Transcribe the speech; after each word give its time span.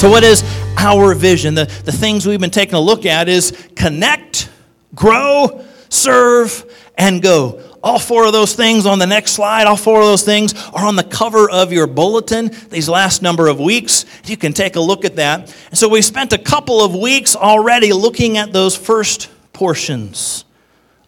So, 0.00 0.08
what 0.08 0.24
is 0.24 0.42
our 0.78 1.14
vision? 1.14 1.54
The, 1.54 1.66
the 1.84 1.92
things 1.92 2.26
we've 2.26 2.40
been 2.40 2.48
taking 2.48 2.74
a 2.74 2.80
look 2.80 3.04
at 3.04 3.28
is 3.28 3.52
connect, 3.76 4.48
grow, 4.94 5.62
serve, 5.90 6.64
and 6.96 7.20
go. 7.20 7.62
All 7.82 7.98
four 7.98 8.24
of 8.24 8.32
those 8.32 8.54
things 8.54 8.86
on 8.86 8.98
the 8.98 9.06
next 9.06 9.32
slide, 9.32 9.66
all 9.66 9.76
four 9.76 10.00
of 10.00 10.06
those 10.06 10.22
things 10.22 10.54
are 10.72 10.86
on 10.86 10.96
the 10.96 11.04
cover 11.04 11.50
of 11.50 11.70
your 11.70 11.86
bulletin 11.86 12.50
these 12.70 12.88
last 12.88 13.20
number 13.20 13.46
of 13.46 13.60
weeks. 13.60 14.06
You 14.24 14.38
can 14.38 14.54
take 14.54 14.76
a 14.76 14.80
look 14.80 15.04
at 15.04 15.16
that. 15.16 15.54
And 15.68 15.78
so 15.78 15.86
we 15.86 16.00
spent 16.00 16.32
a 16.32 16.38
couple 16.38 16.82
of 16.82 16.94
weeks 16.94 17.36
already 17.36 17.92
looking 17.92 18.38
at 18.38 18.54
those 18.54 18.74
first 18.74 19.28
portions. 19.52 20.46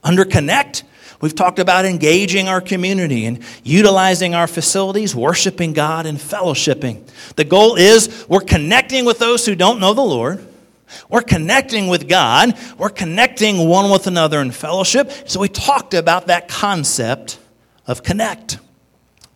Under 0.05 0.27
Connect, 0.27 0.85
We've 1.23 1.35
talked 1.35 1.61
about 1.61 1.85
engaging 1.85 2.49
our 2.49 2.61
community 2.61 3.27
and 3.27 3.39
utilizing 3.63 4.35
our 4.35 4.49
facilities, 4.49 5.15
worshiping 5.15 5.73
God, 5.73 6.05
and 6.05 6.19
fellowshipping. 6.19 7.09
The 7.37 7.45
goal 7.45 7.77
is 7.77 8.27
we're 8.29 8.41
connecting 8.41 9.05
with 9.05 9.21
those 9.21 9.47
who 9.47 9.55
don't 9.55 9.79
know 9.79 9.95
the 9.95 10.03
Lord. 10.03 10.45
We're 11.09 11.23
connecting 11.23 11.87
with 11.87 12.09
God. 12.09 12.59
We're 12.77 12.89
connecting 12.89 13.69
one 13.69 13.89
with 13.89 14.09
another 14.09 14.41
in 14.41 14.51
fellowship. 14.51 15.13
So 15.27 15.39
we 15.39 15.49
talked 15.49 15.95
about 15.95 16.27
that 16.27 16.49
concept 16.49 17.39
of 17.87 18.03
connect. 18.03 18.59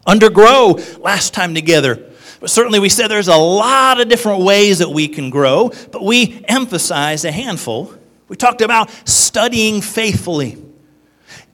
Undergrow 0.09 0.99
last 0.99 1.35
time 1.35 1.55
together. 1.55 2.05
But 2.41 2.51
certainly 2.51 2.81
we 2.81 2.89
said 2.89 3.09
there's 3.09 3.29
a 3.29 3.37
lot 3.37 4.01
of 4.01 4.09
different 4.09 4.43
ways 4.43 4.81
that 4.81 4.91
we 4.91 5.07
can 5.07 5.31
grow, 5.31 5.71
but 5.93 6.03
we 6.03 6.45
emphasized 6.49 7.25
a 7.25 7.31
handful. 7.31 7.95
We 8.27 8.35
talked 8.35 8.61
about 8.61 8.91
studying 9.09 9.81
faithfully 9.81 10.66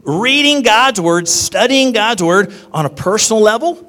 reading 0.03 0.63
God's 0.63 1.01
Word, 1.01 1.29
studying 1.29 1.93
God's 1.93 2.23
Word 2.23 2.53
on 2.73 2.87
a 2.87 2.91
personal 2.91 3.43
level, 3.43 3.89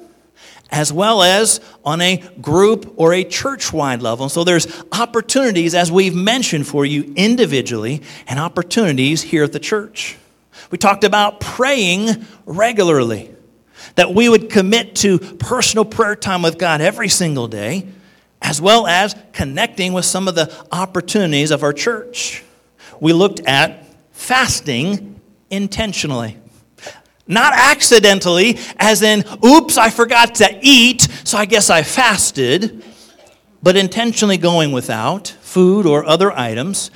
as 0.70 0.92
well 0.92 1.22
as 1.22 1.60
on 1.84 2.00
a 2.00 2.16
group 2.40 2.94
or 2.96 3.12
a 3.12 3.22
church 3.24 3.72
wide 3.72 4.02
level. 4.02 4.24
And 4.24 4.32
so 4.32 4.44
there's 4.44 4.82
opportunities, 4.92 5.74
as 5.74 5.92
we've 5.92 6.14
mentioned 6.14 6.66
for 6.66 6.84
you 6.84 7.12
individually, 7.16 8.02
and 8.26 8.38
opportunities 8.38 9.22
here 9.22 9.44
at 9.44 9.52
the 9.52 9.60
church. 9.60 10.16
We 10.70 10.78
talked 10.78 11.04
about 11.04 11.40
praying 11.40 12.26
regularly, 12.46 13.32
that 13.96 14.14
we 14.14 14.28
would 14.28 14.50
commit 14.50 14.96
to 14.96 15.18
personal 15.18 15.84
prayer 15.84 16.16
time 16.16 16.42
with 16.42 16.58
God 16.58 16.80
every 16.80 17.08
single 17.08 17.46
day, 17.46 17.86
as 18.42 18.60
well 18.60 18.86
as 18.86 19.14
connecting 19.32 19.92
with 19.92 20.04
some 20.04 20.28
of 20.28 20.34
the 20.34 20.52
opportunities 20.72 21.50
of 21.50 21.62
our 21.62 21.72
church. 21.72 22.42
We 23.00 23.12
looked 23.12 23.40
at 23.40 23.86
fasting 24.12 25.13
intentionally. 25.54 26.36
Not 27.26 27.54
accidentally, 27.54 28.58
as 28.76 29.02
in, 29.02 29.24
oops, 29.44 29.78
I 29.78 29.88
forgot 29.88 30.34
to 30.36 30.58
eat, 30.60 31.08
so 31.24 31.38
I 31.38 31.46
guess 31.46 31.70
I 31.70 31.82
fasted, 31.82 32.84
but 33.62 33.76
intentionally 33.76 34.36
going 34.36 34.72
without 34.72 35.28
food 35.40 35.86
or 35.86 36.04
other 36.04 36.30
items 36.32 36.90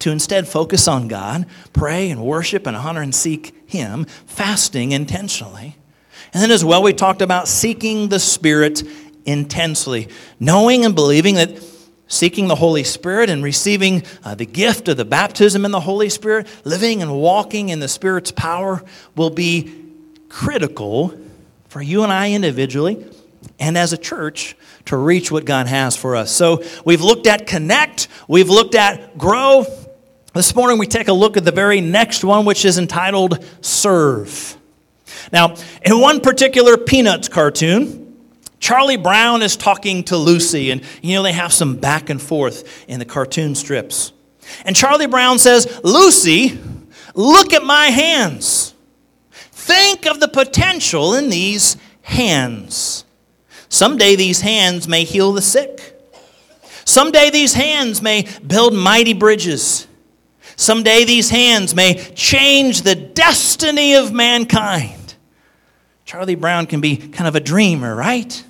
to 0.00 0.10
instead 0.10 0.48
focus 0.48 0.86
on 0.86 1.08
God, 1.08 1.46
pray 1.72 2.10
and 2.10 2.22
worship 2.22 2.66
and 2.66 2.76
honor 2.76 3.00
and 3.00 3.14
seek 3.14 3.54
Him, 3.66 4.04
fasting 4.26 4.92
intentionally. 4.92 5.76
And 6.34 6.42
then 6.42 6.50
as 6.50 6.64
well, 6.64 6.82
we 6.82 6.92
talked 6.92 7.22
about 7.22 7.48
seeking 7.48 8.08
the 8.08 8.20
Spirit 8.20 8.82
intensely, 9.24 10.08
knowing 10.38 10.84
and 10.84 10.94
believing 10.94 11.36
that 11.36 11.58
seeking 12.10 12.48
the 12.48 12.56
Holy 12.56 12.84
Spirit 12.84 13.30
and 13.30 13.42
receiving 13.42 14.02
uh, 14.24 14.34
the 14.34 14.44
gift 14.44 14.88
of 14.88 14.98
the 14.98 15.04
baptism 15.04 15.64
in 15.64 15.70
the 15.70 15.80
Holy 15.80 16.10
Spirit, 16.10 16.48
living 16.64 17.00
and 17.00 17.16
walking 17.16 17.70
in 17.70 17.78
the 17.78 17.88
Spirit's 17.88 18.32
power 18.32 18.82
will 19.16 19.30
be 19.30 19.72
critical 20.28 21.18
for 21.68 21.80
you 21.80 22.02
and 22.02 22.12
I 22.12 22.32
individually 22.32 23.06
and 23.60 23.78
as 23.78 23.92
a 23.92 23.96
church 23.96 24.56
to 24.86 24.96
reach 24.96 25.30
what 25.30 25.44
God 25.44 25.68
has 25.68 25.96
for 25.96 26.16
us. 26.16 26.32
So 26.32 26.64
we've 26.84 27.00
looked 27.00 27.28
at 27.28 27.46
connect, 27.46 28.08
we've 28.26 28.50
looked 28.50 28.74
at 28.74 29.16
grow. 29.16 29.64
This 30.34 30.54
morning 30.54 30.78
we 30.78 30.86
take 30.86 31.08
a 31.08 31.12
look 31.12 31.36
at 31.36 31.44
the 31.44 31.52
very 31.52 31.80
next 31.80 32.24
one, 32.24 32.44
which 32.44 32.64
is 32.64 32.76
entitled 32.76 33.44
serve. 33.60 34.56
Now, 35.32 35.54
in 35.84 36.00
one 36.00 36.20
particular 36.20 36.76
Peanuts 36.76 37.28
cartoon, 37.28 37.99
Charlie 38.60 38.98
Brown 38.98 39.42
is 39.42 39.56
talking 39.56 40.04
to 40.04 40.16
Lucy, 40.16 40.70
and 40.70 40.82
you 41.02 41.14
know, 41.14 41.22
they 41.22 41.32
have 41.32 41.52
some 41.52 41.76
back 41.76 42.10
and 42.10 42.20
forth 42.20 42.84
in 42.86 42.98
the 42.98 43.06
cartoon 43.06 43.54
strips. 43.54 44.12
And 44.64 44.76
Charlie 44.76 45.06
Brown 45.06 45.38
says, 45.38 45.80
Lucy, 45.82 46.58
look 47.14 47.52
at 47.54 47.64
my 47.64 47.86
hands. 47.86 48.74
Think 49.32 50.06
of 50.06 50.20
the 50.20 50.28
potential 50.28 51.14
in 51.14 51.30
these 51.30 51.76
hands. 52.02 53.04
Someday 53.70 54.14
these 54.14 54.40
hands 54.40 54.86
may 54.86 55.04
heal 55.04 55.32
the 55.32 55.42
sick. 55.42 55.96
Someday 56.84 57.30
these 57.30 57.54
hands 57.54 58.02
may 58.02 58.26
build 58.46 58.74
mighty 58.74 59.14
bridges. 59.14 59.86
Someday 60.56 61.04
these 61.04 61.30
hands 61.30 61.74
may 61.74 61.94
change 62.14 62.82
the 62.82 62.94
destiny 62.94 63.94
of 63.94 64.12
mankind. 64.12 65.14
Charlie 66.04 66.34
Brown 66.34 66.66
can 66.66 66.80
be 66.80 66.96
kind 66.96 67.28
of 67.28 67.36
a 67.36 67.40
dreamer, 67.40 67.94
right? 67.94 68.44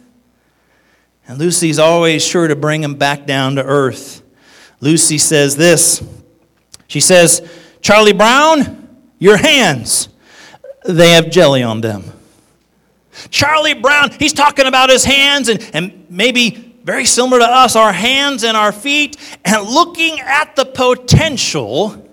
And 1.30 1.38
Lucy's 1.38 1.78
always 1.78 2.26
sure 2.26 2.48
to 2.48 2.56
bring 2.56 2.82
him 2.82 2.96
back 2.96 3.24
down 3.24 3.54
to 3.54 3.62
earth. 3.62 4.20
Lucy 4.80 5.16
says 5.16 5.54
this 5.54 6.02
She 6.88 6.98
says, 6.98 7.48
Charlie 7.80 8.12
Brown, 8.12 8.98
your 9.20 9.36
hands, 9.36 10.08
they 10.84 11.12
have 11.12 11.30
jelly 11.30 11.62
on 11.62 11.82
them. 11.82 12.02
Charlie 13.30 13.74
Brown, 13.74 14.10
he's 14.10 14.32
talking 14.32 14.66
about 14.66 14.90
his 14.90 15.04
hands 15.04 15.48
and, 15.48 15.70
and 15.72 16.04
maybe 16.10 16.74
very 16.82 17.04
similar 17.04 17.38
to 17.38 17.46
us, 17.46 17.76
our 17.76 17.92
hands 17.92 18.42
and 18.42 18.56
our 18.56 18.72
feet, 18.72 19.16
and 19.44 19.62
looking 19.68 20.18
at 20.18 20.56
the 20.56 20.64
potential 20.64 22.08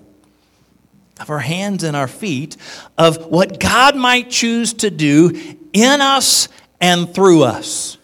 of 1.19 1.31
our 1.31 1.39
hands 1.39 1.83
and 1.83 1.95
our 1.95 2.07
feet 2.07 2.55
of 2.99 3.25
what 3.25 3.59
God 3.59 3.95
might 3.95 4.29
choose 4.29 4.73
to 4.75 4.91
do 4.91 5.57
in 5.73 6.01
us 6.01 6.49
and 6.79 7.11
through 7.15 7.41
us. 7.41 7.97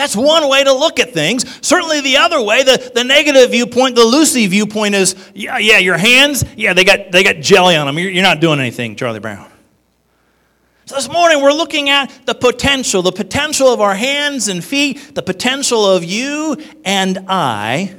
That's 0.00 0.16
one 0.16 0.48
way 0.48 0.64
to 0.64 0.72
look 0.72 0.98
at 0.98 1.12
things. 1.12 1.44
Certainly, 1.60 2.00
the 2.00 2.16
other 2.16 2.40
way, 2.40 2.62
the, 2.62 2.90
the 2.94 3.04
negative 3.04 3.50
viewpoint, 3.50 3.96
the 3.96 4.04
Lucy 4.04 4.46
viewpoint 4.46 4.94
is 4.94 5.14
yeah, 5.34 5.58
yeah, 5.58 5.76
your 5.76 5.98
hands, 5.98 6.42
yeah, 6.56 6.72
they 6.72 6.84
got, 6.84 7.12
they 7.12 7.22
got 7.22 7.36
jelly 7.42 7.76
on 7.76 7.86
them. 7.86 7.98
You're, 7.98 8.10
you're 8.10 8.22
not 8.22 8.40
doing 8.40 8.60
anything, 8.60 8.96
Charlie 8.96 9.20
Brown. 9.20 9.46
So 10.86 10.94
this 10.94 11.10
morning, 11.10 11.42
we're 11.42 11.52
looking 11.52 11.90
at 11.90 12.10
the 12.24 12.34
potential, 12.34 13.02
the 13.02 13.12
potential 13.12 13.68
of 13.68 13.82
our 13.82 13.94
hands 13.94 14.48
and 14.48 14.64
feet, 14.64 15.14
the 15.14 15.22
potential 15.22 15.84
of 15.84 16.02
you 16.02 16.56
and 16.82 17.26
I 17.28 17.94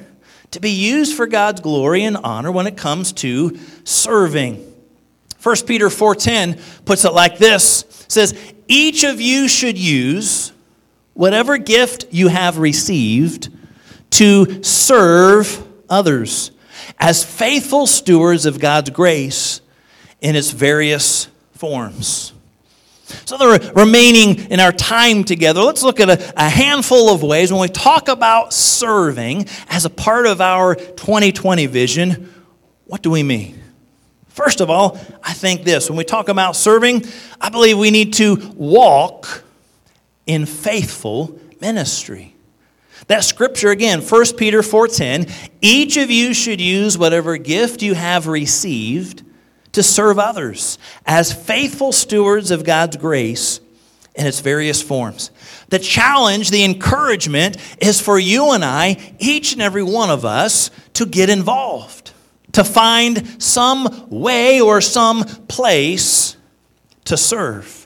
to 0.49 0.59
be 0.59 0.71
used 0.71 1.15
for 1.15 1.27
God's 1.27 1.61
glory 1.61 2.03
and 2.03 2.17
honor 2.17 2.51
when 2.51 2.65
it 2.65 2.77
comes 2.77 3.13
to 3.13 3.59
serving. 3.83 4.55
1 5.43 5.55
Peter 5.67 5.91
4:10 5.91 6.59
puts 6.83 7.05
it 7.05 7.13
like 7.13 7.37
this. 7.37 7.85
Says, 8.07 8.33
"Each 8.67 9.03
of 9.03 9.21
you 9.21 9.47
should 9.47 9.77
use 9.77 10.51
whatever 11.21 11.55
gift 11.59 12.07
you 12.09 12.29
have 12.29 12.57
received 12.57 13.47
to 14.09 14.63
serve 14.63 15.63
others 15.87 16.49
as 16.99 17.23
faithful 17.23 17.85
stewards 17.85 18.47
of 18.47 18.59
God's 18.59 18.89
grace 18.89 19.61
in 20.19 20.35
its 20.35 20.49
various 20.49 21.27
forms. 21.51 22.33
So, 23.25 23.37
the 23.37 23.71
remaining 23.75 24.49
in 24.49 24.59
our 24.59 24.71
time 24.71 25.23
together, 25.23 25.61
let's 25.61 25.83
look 25.83 25.99
at 25.99 26.09
a, 26.09 26.33
a, 26.35 26.49
handful 26.49 27.13
of 27.13 27.21
ways 27.21 27.51
when 27.51 27.61
we 27.61 27.67
talk 27.67 28.07
about 28.07 28.51
serving 28.51 29.45
as 29.69 29.85
a 29.85 29.91
part 29.91 30.25
of 30.25 30.41
our 30.41 30.73
2020 30.73 31.67
vision. 31.67 32.33
What 32.85 33.03
do 33.03 33.11
we 33.11 33.21
mean? 33.21 33.61
First 34.29 34.59
of 34.59 34.71
all, 34.71 34.99
I 35.21 35.33
think 35.33 35.65
this 35.65 35.87
when 35.87 35.97
we 35.97 36.03
talk 36.03 36.29
about 36.29 36.55
serving, 36.55 37.05
I 37.39 37.49
believe 37.49 37.77
we 37.77 37.91
need 37.91 38.13
to 38.13 38.37
walk 38.55 39.43
in 40.25 40.45
faithful 40.45 41.37
ministry. 41.59 42.35
That 43.07 43.23
scripture 43.23 43.71
again, 43.71 44.01
1 44.01 44.37
Peter 44.37 44.61
4:10, 44.61 45.27
each 45.61 45.97
of 45.97 46.11
you 46.11 46.33
should 46.33 46.61
use 46.61 46.97
whatever 46.97 47.37
gift 47.37 47.81
you 47.81 47.93
have 47.95 48.27
received 48.27 49.23
to 49.71 49.83
serve 49.83 50.19
others 50.19 50.77
as 51.05 51.33
faithful 51.33 51.91
stewards 51.91 52.51
of 52.51 52.63
God's 52.63 52.97
grace 52.97 53.59
in 54.15 54.27
its 54.27 54.41
various 54.41 54.81
forms. 54.81 55.31
The 55.69 55.79
challenge, 55.79 56.51
the 56.51 56.63
encouragement 56.63 57.57
is 57.79 58.01
for 58.01 58.19
you 58.19 58.51
and 58.51 58.63
I, 58.63 58.97
each 59.19 59.53
and 59.53 59.61
every 59.61 59.83
one 59.83 60.09
of 60.09 60.25
us, 60.25 60.69
to 60.93 61.05
get 61.05 61.29
involved, 61.29 62.11
to 62.51 62.63
find 62.63 63.41
some 63.41 64.07
way 64.09 64.59
or 64.59 64.81
some 64.81 65.23
place 65.47 66.35
to 67.05 67.15
serve. 67.15 67.80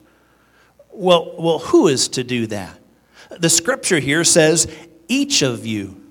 Well, 0.96 1.36
well, 1.38 1.60
who 1.60 1.88
is 1.88 2.08
to 2.10 2.24
do 2.24 2.48
that? 2.48 2.80
The 3.30 3.50
scripture 3.50 4.00
here 4.00 4.24
says, 4.24 4.68
each 5.08 5.42
of 5.42 5.66
you. 5.66 6.02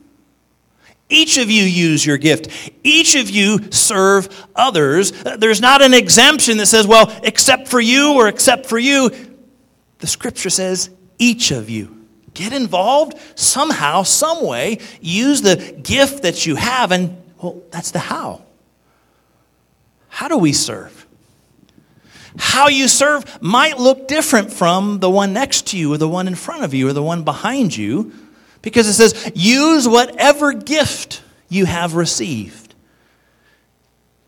Each 1.08 1.38
of 1.38 1.50
you 1.50 1.64
use 1.64 2.04
your 2.04 2.16
gift. 2.16 2.72
Each 2.82 3.14
of 3.14 3.30
you 3.30 3.70
serve 3.70 4.28
others. 4.54 5.12
There's 5.22 5.60
not 5.60 5.82
an 5.82 5.94
exemption 5.94 6.58
that 6.58 6.66
says, 6.66 6.86
well, 6.86 7.14
except 7.22 7.68
for 7.68 7.80
you 7.80 8.14
or 8.14 8.28
except 8.28 8.66
for 8.66 8.78
you. 8.78 9.10
The 9.98 10.06
scripture 10.06 10.50
says, 10.50 10.90
each 11.18 11.50
of 11.50 11.70
you. 11.70 12.06
Get 12.34 12.52
involved 12.52 13.16
somehow, 13.36 14.02
some 14.02 14.44
way. 14.44 14.80
Use 15.00 15.40
the 15.40 15.56
gift 15.82 16.24
that 16.24 16.46
you 16.46 16.56
have, 16.56 16.90
and 16.90 17.16
well, 17.40 17.62
that's 17.70 17.92
the 17.92 18.00
how. 18.00 18.42
How 20.08 20.28
do 20.28 20.36
we 20.36 20.52
serve? 20.52 21.03
How 22.38 22.68
you 22.68 22.88
serve 22.88 23.42
might 23.42 23.78
look 23.78 24.08
different 24.08 24.52
from 24.52 24.98
the 24.98 25.10
one 25.10 25.32
next 25.32 25.68
to 25.68 25.78
you, 25.78 25.92
or 25.92 25.98
the 25.98 26.08
one 26.08 26.26
in 26.26 26.34
front 26.34 26.64
of 26.64 26.74
you, 26.74 26.88
or 26.88 26.92
the 26.92 27.02
one 27.02 27.22
behind 27.22 27.76
you, 27.76 28.12
because 28.60 28.88
it 28.88 28.94
says, 28.94 29.32
use 29.34 29.86
whatever 29.86 30.52
gift 30.52 31.22
you 31.48 31.66
have 31.66 31.94
received. 31.94 32.74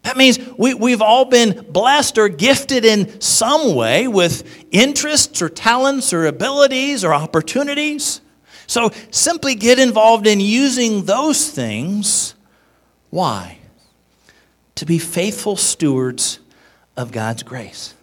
That 0.02 0.16
means 0.16 0.38
we, 0.56 0.72
we've 0.72 1.02
all 1.02 1.24
been 1.24 1.66
blessed 1.68 2.16
or 2.16 2.28
gifted 2.28 2.84
in 2.84 3.20
some 3.20 3.74
way 3.74 4.06
with 4.06 4.64
interests 4.70 5.42
or 5.42 5.48
talents 5.48 6.12
or 6.12 6.26
abilities 6.26 7.02
or 7.02 7.12
opportunities. 7.12 8.20
So 8.68 8.90
simply 9.10 9.56
get 9.56 9.80
involved 9.80 10.28
in 10.28 10.38
using 10.38 11.06
those 11.06 11.50
things. 11.50 12.36
Why? 13.10 13.58
To 14.76 14.86
be 14.86 15.00
faithful 15.00 15.56
stewards 15.56 16.38
of 16.96 17.10
God's 17.10 17.42
grace. 17.42 17.94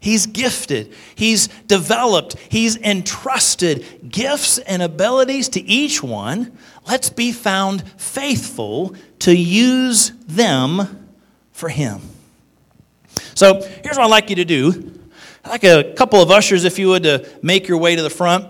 He's 0.00 0.24
gifted, 0.26 0.94
He's 1.14 1.48
developed, 1.66 2.36
He's 2.48 2.76
entrusted 2.78 4.08
gifts 4.08 4.58
and 4.58 4.82
abilities 4.82 5.50
to 5.50 5.60
each 5.60 6.02
one. 6.02 6.56
Let's 6.88 7.10
be 7.10 7.32
found 7.32 7.86
faithful 8.00 8.96
to 9.20 9.36
use 9.36 10.12
them 10.26 11.06
for 11.52 11.68
Him. 11.68 12.00
So 13.34 13.60
here's 13.84 13.98
what 13.98 14.06
I'd 14.06 14.10
like 14.10 14.30
you 14.30 14.36
to 14.36 14.44
do. 14.46 14.92
I'd 15.44 15.50
like 15.50 15.64
a 15.64 15.92
couple 15.94 16.22
of 16.22 16.30
ushers, 16.30 16.64
if 16.64 16.78
you 16.78 16.88
would, 16.88 17.02
to 17.02 17.28
make 17.42 17.68
your 17.68 17.78
way 17.78 17.94
to 17.94 18.02
the 18.02 18.10
front. 18.10 18.46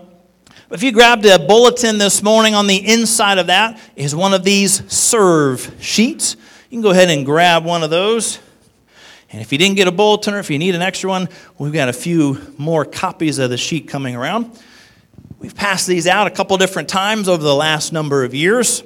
If 0.71 0.85
you 0.85 0.93
grabbed 0.93 1.27
a 1.27 1.37
bulletin 1.37 1.99
this 1.99 2.23
morning, 2.23 2.55
on 2.55 2.69
the 2.69 2.77
inside 2.77 3.39
of 3.39 3.49
that 3.49 3.81
is 3.97 4.15
one 4.15 4.33
of 4.33 4.45
these 4.45 4.89
serve 4.93 5.75
sheets. 5.81 6.37
You 6.71 6.77
can 6.77 6.83
go 6.83 6.91
ahead 6.91 7.11
and 7.11 7.27
grab 7.27 7.65
one 7.65 7.83
of 7.83 7.91
those. 7.91 8.39
And 9.33 9.41
if 9.41 9.53
you 9.53 9.59
didn't 9.59 9.77
get 9.77 9.87
a 9.87 9.93
bulletin 9.93 10.35
or 10.35 10.39
if 10.39 10.51
you 10.51 10.59
need 10.59 10.75
an 10.75 10.83
extra 10.83 11.09
one, 11.09 11.29
we've 11.59 11.73
got 11.73 11.89
a 11.89 11.93
few 11.93 12.55
more 12.59 12.85
copies 12.85 13.39
of 13.39 13.51
the 13.51 13.57
sheet 13.57 13.89
coming 13.89 14.17
around. 14.17 14.59
We've 15.39 15.55
passed 15.55 15.87
these 15.87 16.07
out 16.07 16.27
a 16.27 16.31
couple 16.31 16.57
different 16.59 16.89
times 16.89 17.29
over 17.29 17.43
the 17.43 17.55
last 17.55 17.93
number 17.93 18.25
of 18.25 18.35
years. 18.35 18.83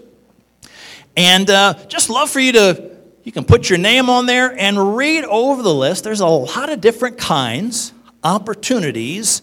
And 1.16 1.48
uh, 1.48 1.74
just 1.88 2.10
love 2.10 2.30
for 2.30 2.40
you 2.40 2.52
to 2.52 2.94
you 3.24 3.32
can 3.32 3.44
put 3.44 3.70
your 3.70 3.78
name 3.78 4.10
on 4.10 4.26
there 4.26 4.54
and 4.58 4.96
read 4.96 5.24
over 5.24 5.62
the 5.62 5.74
list. 5.74 6.04
There's 6.04 6.20
a 6.20 6.26
lot 6.26 6.68
of 6.68 6.82
different 6.82 7.16
kinds, 7.16 7.94
opportunities 8.22 9.40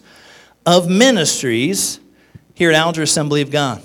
of 0.64 0.88
ministries 0.88 1.98
here 2.54 2.70
at 2.70 2.76
Alger 2.76 3.02
Assembly 3.02 3.42
of 3.42 3.50
God. 3.50 3.82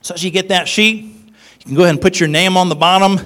So 0.00 0.14
as 0.14 0.24
you 0.24 0.30
get 0.30 0.48
that 0.48 0.66
sheet, 0.66 1.14
you 1.62 1.68
can 1.68 1.74
go 1.76 1.82
ahead 1.82 1.94
and 1.94 2.02
put 2.02 2.18
your 2.18 2.28
name 2.28 2.56
on 2.56 2.68
the 2.68 2.74
bottom 2.74 3.18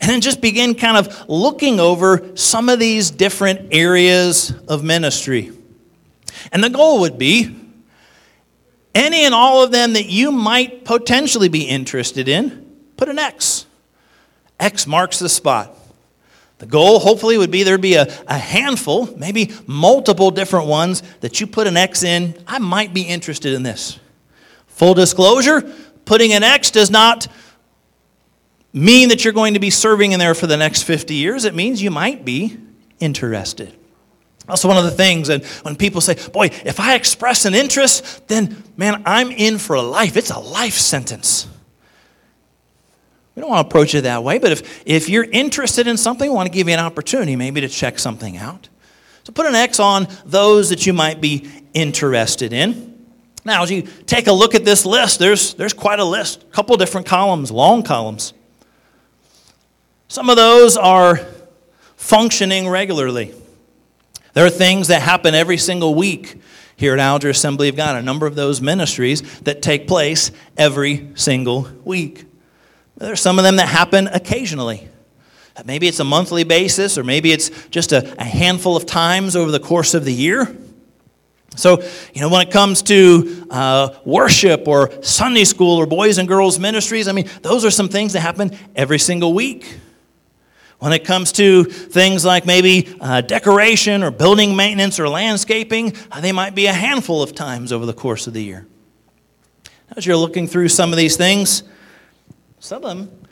and 0.00 0.10
then 0.10 0.20
just 0.20 0.40
begin 0.40 0.74
kind 0.74 0.96
of 0.96 1.28
looking 1.28 1.78
over 1.78 2.36
some 2.36 2.68
of 2.68 2.80
these 2.80 3.12
different 3.12 3.68
areas 3.70 4.52
of 4.66 4.82
ministry. 4.82 5.52
And 6.50 6.62
the 6.62 6.70
goal 6.70 7.00
would 7.00 7.18
be 7.18 7.54
any 8.96 9.24
and 9.24 9.32
all 9.32 9.62
of 9.62 9.70
them 9.70 9.92
that 9.92 10.06
you 10.06 10.32
might 10.32 10.84
potentially 10.84 11.48
be 11.48 11.62
interested 11.62 12.28
in, 12.28 12.68
put 12.96 13.08
an 13.08 13.20
X. 13.20 13.64
X 14.58 14.88
marks 14.88 15.20
the 15.20 15.28
spot. 15.28 15.70
The 16.58 16.66
goal, 16.66 16.98
hopefully, 16.98 17.38
would 17.38 17.50
be 17.52 17.62
there'd 17.62 17.80
be 17.80 17.94
a, 17.94 18.12
a 18.26 18.38
handful, 18.38 19.06
maybe 19.16 19.52
multiple 19.66 20.32
different 20.32 20.66
ones 20.66 21.02
that 21.20 21.40
you 21.40 21.46
put 21.46 21.68
an 21.68 21.76
X 21.76 22.02
in. 22.02 22.34
I 22.46 22.58
might 22.58 22.92
be 22.92 23.02
interested 23.02 23.52
in 23.52 23.62
this. 23.62 24.00
Full 24.66 24.94
disclosure 24.94 25.62
putting 26.04 26.32
an 26.32 26.42
X 26.42 26.70
does 26.70 26.90
not 26.90 27.28
mean 28.74 29.08
that 29.08 29.24
you're 29.24 29.32
going 29.32 29.54
to 29.54 29.60
be 29.60 29.70
serving 29.70 30.12
in 30.12 30.18
there 30.18 30.34
for 30.34 30.46
the 30.46 30.56
next 30.56 30.82
50 30.82 31.14
years. 31.14 31.46
It 31.46 31.54
means 31.54 31.80
you 31.80 31.90
might 31.90 32.24
be 32.24 32.58
interested. 33.00 33.74
Also, 34.46 34.68
one 34.68 34.76
of 34.76 34.84
the 34.84 34.90
things, 34.90 35.30
and 35.30 35.42
when 35.62 35.74
people 35.74 36.02
say, 36.02 36.16
Boy, 36.30 36.50
if 36.64 36.78
I 36.78 36.96
express 36.96 37.46
an 37.46 37.54
interest, 37.54 38.28
then 38.28 38.62
man, 38.76 39.02
I'm 39.06 39.30
in 39.30 39.56
for 39.56 39.74
a 39.74 39.82
life. 39.82 40.18
It's 40.18 40.30
a 40.30 40.38
life 40.38 40.74
sentence. 40.74 41.48
We 43.34 43.40
don't 43.40 43.50
want 43.50 43.64
to 43.64 43.68
approach 43.68 43.94
it 43.94 44.02
that 44.02 44.22
way, 44.22 44.38
but 44.38 44.52
if, 44.52 44.82
if 44.86 45.08
you're 45.08 45.24
interested 45.24 45.86
in 45.86 45.96
something, 45.96 46.28
we 46.28 46.34
want 46.34 46.46
to 46.46 46.52
give 46.52 46.68
you 46.68 46.74
an 46.74 46.80
opportunity 46.80 47.36
maybe 47.36 47.62
to 47.62 47.68
check 47.68 47.98
something 47.98 48.36
out. 48.36 48.68
So 49.24 49.32
put 49.32 49.46
an 49.46 49.54
X 49.54 49.80
on 49.80 50.06
those 50.26 50.68
that 50.68 50.86
you 50.86 50.92
might 50.92 51.20
be 51.20 51.50
interested 51.72 52.52
in. 52.52 53.06
Now, 53.44 53.62
as 53.62 53.70
you 53.70 53.82
take 54.06 54.26
a 54.26 54.32
look 54.32 54.54
at 54.54 54.64
this 54.64 54.86
list, 54.86 55.18
there's, 55.18 55.54
there's 55.54 55.72
quite 55.72 55.98
a 55.98 56.04
list, 56.04 56.42
a 56.42 56.46
couple 56.46 56.76
different 56.76 57.06
columns, 57.06 57.50
long 57.50 57.82
columns. 57.82 58.34
Some 60.14 60.30
of 60.30 60.36
those 60.36 60.76
are 60.76 61.16
functioning 61.96 62.68
regularly. 62.68 63.34
There 64.32 64.46
are 64.46 64.50
things 64.50 64.86
that 64.86 65.02
happen 65.02 65.34
every 65.34 65.56
single 65.56 65.96
week 65.96 66.40
here 66.76 66.94
at 66.94 67.00
Alger 67.00 67.30
Assembly 67.30 67.68
of 67.68 67.74
God, 67.74 67.96
a 67.96 68.02
number 68.02 68.24
of 68.24 68.36
those 68.36 68.60
ministries 68.60 69.40
that 69.40 69.60
take 69.60 69.88
place 69.88 70.30
every 70.56 71.08
single 71.16 71.68
week. 71.84 72.26
There 72.96 73.12
are 73.12 73.16
some 73.16 73.40
of 73.40 73.44
them 73.44 73.56
that 73.56 73.66
happen 73.66 74.06
occasionally. 74.06 74.88
Maybe 75.64 75.88
it's 75.88 75.98
a 75.98 76.04
monthly 76.04 76.44
basis, 76.44 76.96
or 76.96 77.02
maybe 77.02 77.32
it's 77.32 77.50
just 77.70 77.90
a, 77.90 78.14
a, 78.16 78.24
handful 78.24 78.76
of 78.76 78.86
times 78.86 79.34
over 79.34 79.50
the 79.50 79.58
course 79.58 79.94
of 79.94 80.04
the 80.04 80.14
year. 80.14 80.56
So, 81.56 81.82
you 82.12 82.20
know, 82.20 82.28
when 82.28 82.46
it 82.46 82.52
comes 82.52 82.82
to 82.82 83.48
uh, 83.50 83.88
worship 84.04 84.68
or 84.68 84.92
Sunday 85.02 85.44
school 85.44 85.76
or 85.76 85.86
boys 85.86 86.18
and 86.18 86.28
girls 86.28 86.60
ministries, 86.60 87.08
I 87.08 87.12
mean, 87.12 87.28
those 87.42 87.64
are 87.64 87.70
some 87.72 87.88
things 87.88 88.12
that 88.12 88.20
happen 88.20 88.56
every 88.76 89.00
single 89.00 89.34
week. 89.34 89.80
When 90.78 90.92
it 90.92 91.04
comes 91.04 91.32
to 91.32 91.64
things 91.64 92.24
like 92.24 92.46
maybe 92.46 92.94
uh, 93.00 93.20
decoration 93.22 94.02
or 94.02 94.10
building 94.10 94.54
maintenance 94.56 95.00
or 95.00 95.08
landscaping, 95.08 95.94
uh, 96.10 96.20
they 96.20 96.32
might 96.32 96.54
be 96.54 96.66
a 96.66 96.72
handful 96.72 97.22
of 97.22 97.34
times 97.34 97.72
over 97.72 97.86
the 97.86 97.92
course 97.92 98.26
of 98.26 98.34
the 98.34 98.42
year. 98.42 98.66
As 99.96 100.04
you're 100.04 100.16
looking 100.16 100.46
through 100.46 100.68
some 100.68 100.92
of 100.92 100.96
these 100.96 101.16
things, 101.16 101.62
some 102.58 102.84
of 102.84 102.96
them 102.96 103.24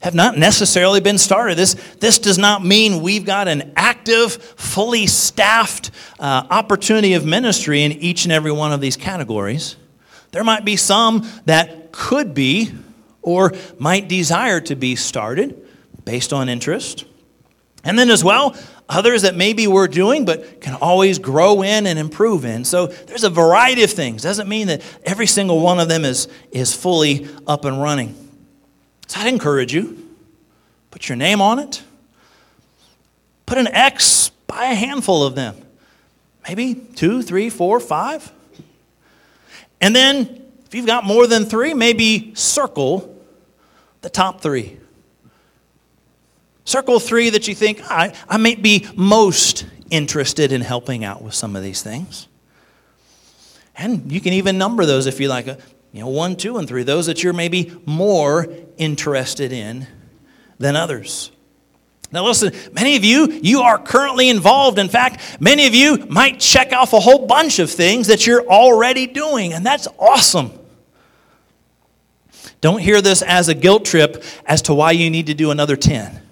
have 0.00 0.14
not 0.14 0.36
necessarily 0.36 1.00
been 1.00 1.16
started. 1.16 1.56
This, 1.56 1.74
this 1.98 2.18
does 2.18 2.36
not 2.36 2.62
mean 2.62 3.00
we've 3.00 3.24
got 3.24 3.48
an 3.48 3.72
active, 3.74 4.34
fully 4.34 5.06
staffed 5.06 5.90
uh, 6.20 6.46
opportunity 6.50 7.14
of 7.14 7.24
ministry 7.24 7.82
in 7.82 7.92
each 7.92 8.24
and 8.24 8.32
every 8.32 8.52
one 8.52 8.70
of 8.70 8.82
these 8.82 8.98
categories. 8.98 9.76
There 10.32 10.44
might 10.44 10.64
be 10.64 10.76
some 10.76 11.26
that 11.46 11.92
could 11.92 12.34
be 12.34 12.74
or 13.22 13.54
might 13.78 14.08
desire 14.08 14.60
to 14.60 14.76
be 14.76 14.94
started 14.94 15.63
based 16.04 16.32
on 16.32 16.48
interest. 16.48 17.04
And 17.84 17.98
then, 17.98 18.10
as 18.10 18.24
well, 18.24 18.56
others 18.88 19.22
that 19.22 19.34
maybe 19.34 19.66
we're 19.66 19.88
doing 19.88 20.24
but 20.24 20.60
can 20.60 20.74
always 20.74 21.18
grow 21.18 21.62
in 21.62 21.86
and 21.86 21.98
improve 21.98 22.44
in. 22.44 22.64
So 22.64 22.86
there's 22.86 23.24
a 23.24 23.30
variety 23.30 23.82
of 23.82 23.90
things. 23.90 24.22
Doesn't 24.22 24.48
mean 24.48 24.68
that 24.68 24.82
every 25.04 25.26
single 25.26 25.60
one 25.60 25.78
of 25.80 25.88
them 25.88 26.04
is, 26.04 26.28
is 26.50 26.74
fully 26.74 27.28
up 27.46 27.64
and 27.64 27.80
running. 27.80 28.14
So 29.06 29.20
I'd 29.20 29.28
encourage 29.28 29.74
you 29.74 30.00
put 30.90 31.08
your 31.08 31.16
name 31.16 31.40
on 31.40 31.58
it, 31.58 31.82
put 33.46 33.58
an 33.58 33.66
X 33.66 34.30
by 34.46 34.66
a 34.66 34.74
handful 34.74 35.24
of 35.24 35.34
them, 35.34 35.56
maybe 36.46 36.74
two, 36.74 37.20
three, 37.20 37.50
four, 37.50 37.80
five. 37.80 38.32
And 39.80 39.94
then 39.94 40.44
if 40.66 40.72
you've 40.74 40.86
got 40.86 41.04
more 41.04 41.26
than 41.26 41.46
three, 41.46 41.74
maybe 41.74 42.32
circle 42.36 43.20
the 44.02 44.08
top 44.08 44.40
three. 44.40 44.78
Circle 46.64 47.00
three 47.00 47.30
that 47.30 47.46
you 47.46 47.54
think, 47.54 47.80
I, 47.90 48.14
I 48.28 48.38
may 48.38 48.54
be 48.54 48.86
most 48.96 49.66
interested 49.90 50.50
in 50.50 50.62
helping 50.62 51.04
out 51.04 51.22
with 51.22 51.34
some 51.34 51.56
of 51.56 51.62
these 51.62 51.82
things. 51.82 52.26
And 53.76 54.10
you 54.10 54.20
can 54.20 54.32
even 54.32 54.56
number 54.56 54.86
those 54.86 55.06
if 55.06 55.20
you 55.20 55.28
like. 55.28 55.48
Uh, 55.48 55.56
you 55.92 56.00
know, 56.00 56.08
one, 56.08 56.36
two, 56.36 56.58
and 56.58 56.66
three, 56.66 56.82
those 56.82 57.06
that 57.06 57.22
you're 57.22 57.32
maybe 57.32 57.72
more 57.86 58.48
interested 58.76 59.52
in 59.52 59.86
than 60.58 60.74
others. 60.74 61.30
Now, 62.10 62.24
listen, 62.24 62.52
many 62.72 62.96
of 62.96 63.04
you, 63.04 63.30
you 63.42 63.60
are 63.60 63.78
currently 63.78 64.28
involved. 64.28 64.78
In 64.78 64.88
fact, 64.88 65.40
many 65.40 65.66
of 65.66 65.74
you 65.74 66.06
might 66.08 66.40
check 66.40 66.72
off 66.72 66.92
a 66.92 67.00
whole 67.00 67.26
bunch 67.26 67.58
of 67.58 67.70
things 67.70 68.06
that 68.08 68.26
you're 68.26 68.46
already 68.46 69.06
doing, 69.06 69.52
and 69.52 69.64
that's 69.64 69.86
awesome. 69.98 70.52
Don't 72.60 72.80
hear 72.80 73.00
this 73.00 73.22
as 73.22 73.48
a 73.48 73.54
guilt 73.54 73.84
trip 73.84 74.22
as 74.46 74.62
to 74.62 74.74
why 74.74 74.92
you 74.92 75.10
need 75.10 75.26
to 75.26 75.34
do 75.34 75.50
another 75.50 75.76
10. 75.76 76.23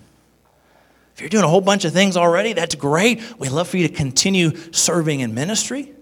You're 1.23 1.29
doing 1.29 1.45
a 1.45 1.49
whole 1.49 1.61
bunch 1.61 1.85
of 1.85 1.93
things 1.93 2.17
already, 2.17 2.53
that's 2.53 2.75
great. 2.75 3.23
We'd 3.39 3.51
love 3.51 3.69
for 3.69 3.77
you 3.77 3.87
to 3.87 3.95
continue 3.95 4.57
serving 4.73 5.21
in 5.21 5.35
ministry. 5.35 5.93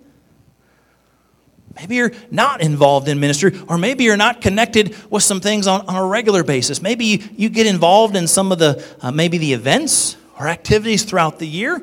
Maybe 1.77 1.97
you're 1.97 2.13
not 2.31 2.63
involved 2.63 3.07
in 3.07 3.21
ministry, 3.21 3.61
or 3.69 3.77
maybe 3.77 4.05
you're 4.05 4.17
not 4.17 4.41
connected 4.41 4.97
with 5.11 5.23
some 5.23 5.43
things 5.43 5.67
on, 5.67 5.83
on 5.87 5.95
a 5.95 6.07
regular 6.07 6.43
basis. 6.43 6.81
Maybe 6.81 7.05
you, 7.05 7.19
you 7.37 7.49
get 7.51 7.67
involved 7.67 8.17
in 8.17 8.27
some 8.27 8.51
of 8.51 8.59
the, 8.59 8.83
uh, 9.03 9.11
maybe 9.11 9.37
the 9.37 9.53
events 9.53 10.17
or 10.39 10.49
activities 10.49 11.05
throughout 11.05 11.39
the 11.39 11.47
year, 11.47 11.83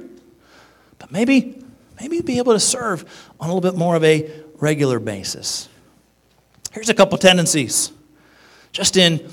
but 0.98 1.12
maybe, 1.12 1.62
maybe 2.02 2.16
you'd 2.16 2.26
be 2.26 2.40
able 2.40 2.54
to 2.54 2.60
serve 2.60 3.06
on 3.40 3.52
a 3.52 3.54
little 3.54 3.72
bit 3.72 3.78
more 3.78 3.96
of 3.96 4.04
a 4.04 4.32
regular 4.56 4.98
basis. 4.98 5.70
Here's 6.72 6.90
a 6.90 6.96
couple 6.96 7.20
tendencies. 7.20 7.92
Just 8.72 8.98
in, 8.98 9.30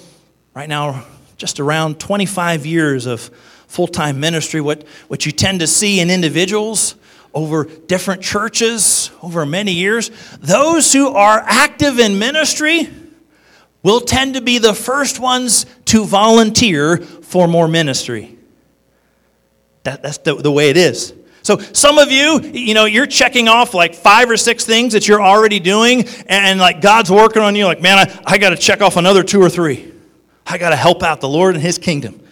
right 0.53 0.69
now, 0.69 1.07
just 1.39 1.59
around 1.59 1.99
25 1.99 2.67
years 2.67 3.07
of 3.07 3.31
full 3.75 3.89
time 3.89 4.21
ministry, 4.21 4.61
what, 4.61 4.87
what 5.09 5.27
you 5.27 5.33
tend 5.33 5.59
to 5.59 5.67
see 5.67 5.99
in 5.99 6.09
individuals 6.09 6.95
over 7.35 7.65
different 7.65 8.23
churches 8.23 9.11
over 9.21 9.45
many 9.45 9.73
years, 9.73 10.13
those 10.39 10.93
who 10.93 11.09
are 11.09 11.43
active 11.45 11.99
in 11.99 12.17
ministry 12.21 12.89
will 13.83 14.01
tend 14.01 14.35
to 14.35 14.41
be 14.41 14.59
the 14.59 14.73
first 14.73 15.19
ones 15.19 15.67
to 15.87 16.05
volunteer 16.05 16.99
for 16.99 17.49
more 17.49 17.67
ministry. 17.67 18.39
That, 19.83 20.03
that's 20.03 20.19
the, 20.19 20.37
the 20.37 20.53
way 20.53 20.71
it 20.71 20.77
is. 20.77 21.13
So 21.43 21.59
some 21.59 21.99
of 21.99 22.13
you, 22.13 22.41
you 22.41 22.75
know, 22.75 22.85
you're 22.85 23.07
checking 23.07 23.49
off 23.49 23.75
like 23.75 23.97
five 23.97 24.31
or 24.31 24.37
six 24.37 24.65
things 24.65 24.93
that 24.93 25.09
you're 25.09 25.21
already 25.21 25.59
doing, 25.59 26.05
and 26.27 26.61
like 26.61 26.81
God's 26.81 27.11
working 27.11 27.43
on 27.43 27.57
you, 27.57 27.67
like, 27.67 27.83
man, 27.83 27.99
I, 27.99 28.23
I 28.25 28.39
got 28.39 28.51
to 28.51 28.57
check 28.57 28.81
off 28.81 28.97
another 28.97 29.25
two 29.25 29.43
or 29.43 29.51
three. 29.51 29.93
I 30.47 30.59
got 30.59 30.71
to 30.71 30.77
help 30.77 31.03
out 31.03 31.21
the 31.21 31.29
Lord 31.29 31.57
and 31.57 31.63
His 31.63 31.77
kingdom. 31.77 32.24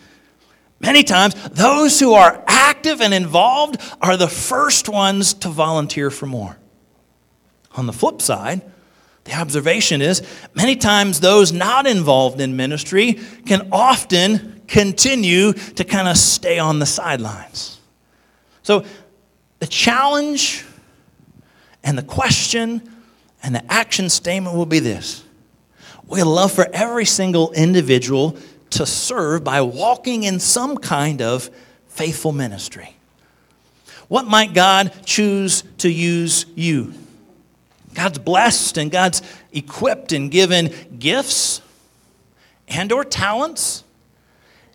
Many 0.82 1.04
times, 1.04 1.34
those 1.50 2.00
who 2.00 2.14
are 2.14 2.42
active 2.48 3.00
and 3.00 3.14
involved 3.14 3.80
are 4.00 4.16
the 4.16 4.28
first 4.28 4.88
ones 4.88 5.32
to 5.34 5.48
volunteer 5.48 6.10
for 6.10 6.26
more. 6.26 6.58
On 7.76 7.86
the 7.86 7.92
flip 7.92 8.20
side, 8.20 8.60
the 9.24 9.34
observation 9.34 10.02
is 10.02 10.22
many 10.54 10.74
times 10.74 11.20
those 11.20 11.52
not 11.52 11.86
involved 11.86 12.40
in 12.40 12.56
ministry 12.56 13.20
can 13.46 13.68
often 13.70 14.62
continue 14.66 15.52
to 15.52 15.84
kind 15.84 16.08
of 16.08 16.18
stay 16.18 16.58
on 16.58 16.80
the 16.80 16.86
sidelines. 16.86 17.78
So 18.64 18.84
the 19.60 19.68
challenge 19.68 20.64
and 21.84 21.96
the 21.96 22.02
question 22.02 22.82
and 23.42 23.54
the 23.54 23.72
action 23.72 24.08
statement 24.08 24.56
will 24.56 24.66
be 24.66 24.80
this 24.80 25.22
We 26.08 26.22
love 26.24 26.50
for 26.50 26.68
every 26.72 27.04
single 27.04 27.52
individual 27.52 28.36
to 28.72 28.86
serve 28.86 29.44
by 29.44 29.60
walking 29.60 30.24
in 30.24 30.40
some 30.40 30.76
kind 30.76 31.22
of 31.22 31.50
faithful 31.88 32.32
ministry. 32.32 32.96
What 34.08 34.26
might 34.26 34.52
God 34.52 34.92
choose 35.04 35.62
to 35.78 35.90
use 35.90 36.46
you? 36.54 36.94
God's 37.94 38.18
blessed 38.18 38.78
and 38.78 38.90
God's 38.90 39.22
equipped 39.52 40.12
and 40.12 40.30
given 40.30 40.72
gifts 40.98 41.60
and 42.68 42.90
or 42.92 43.04
talents 43.04 43.84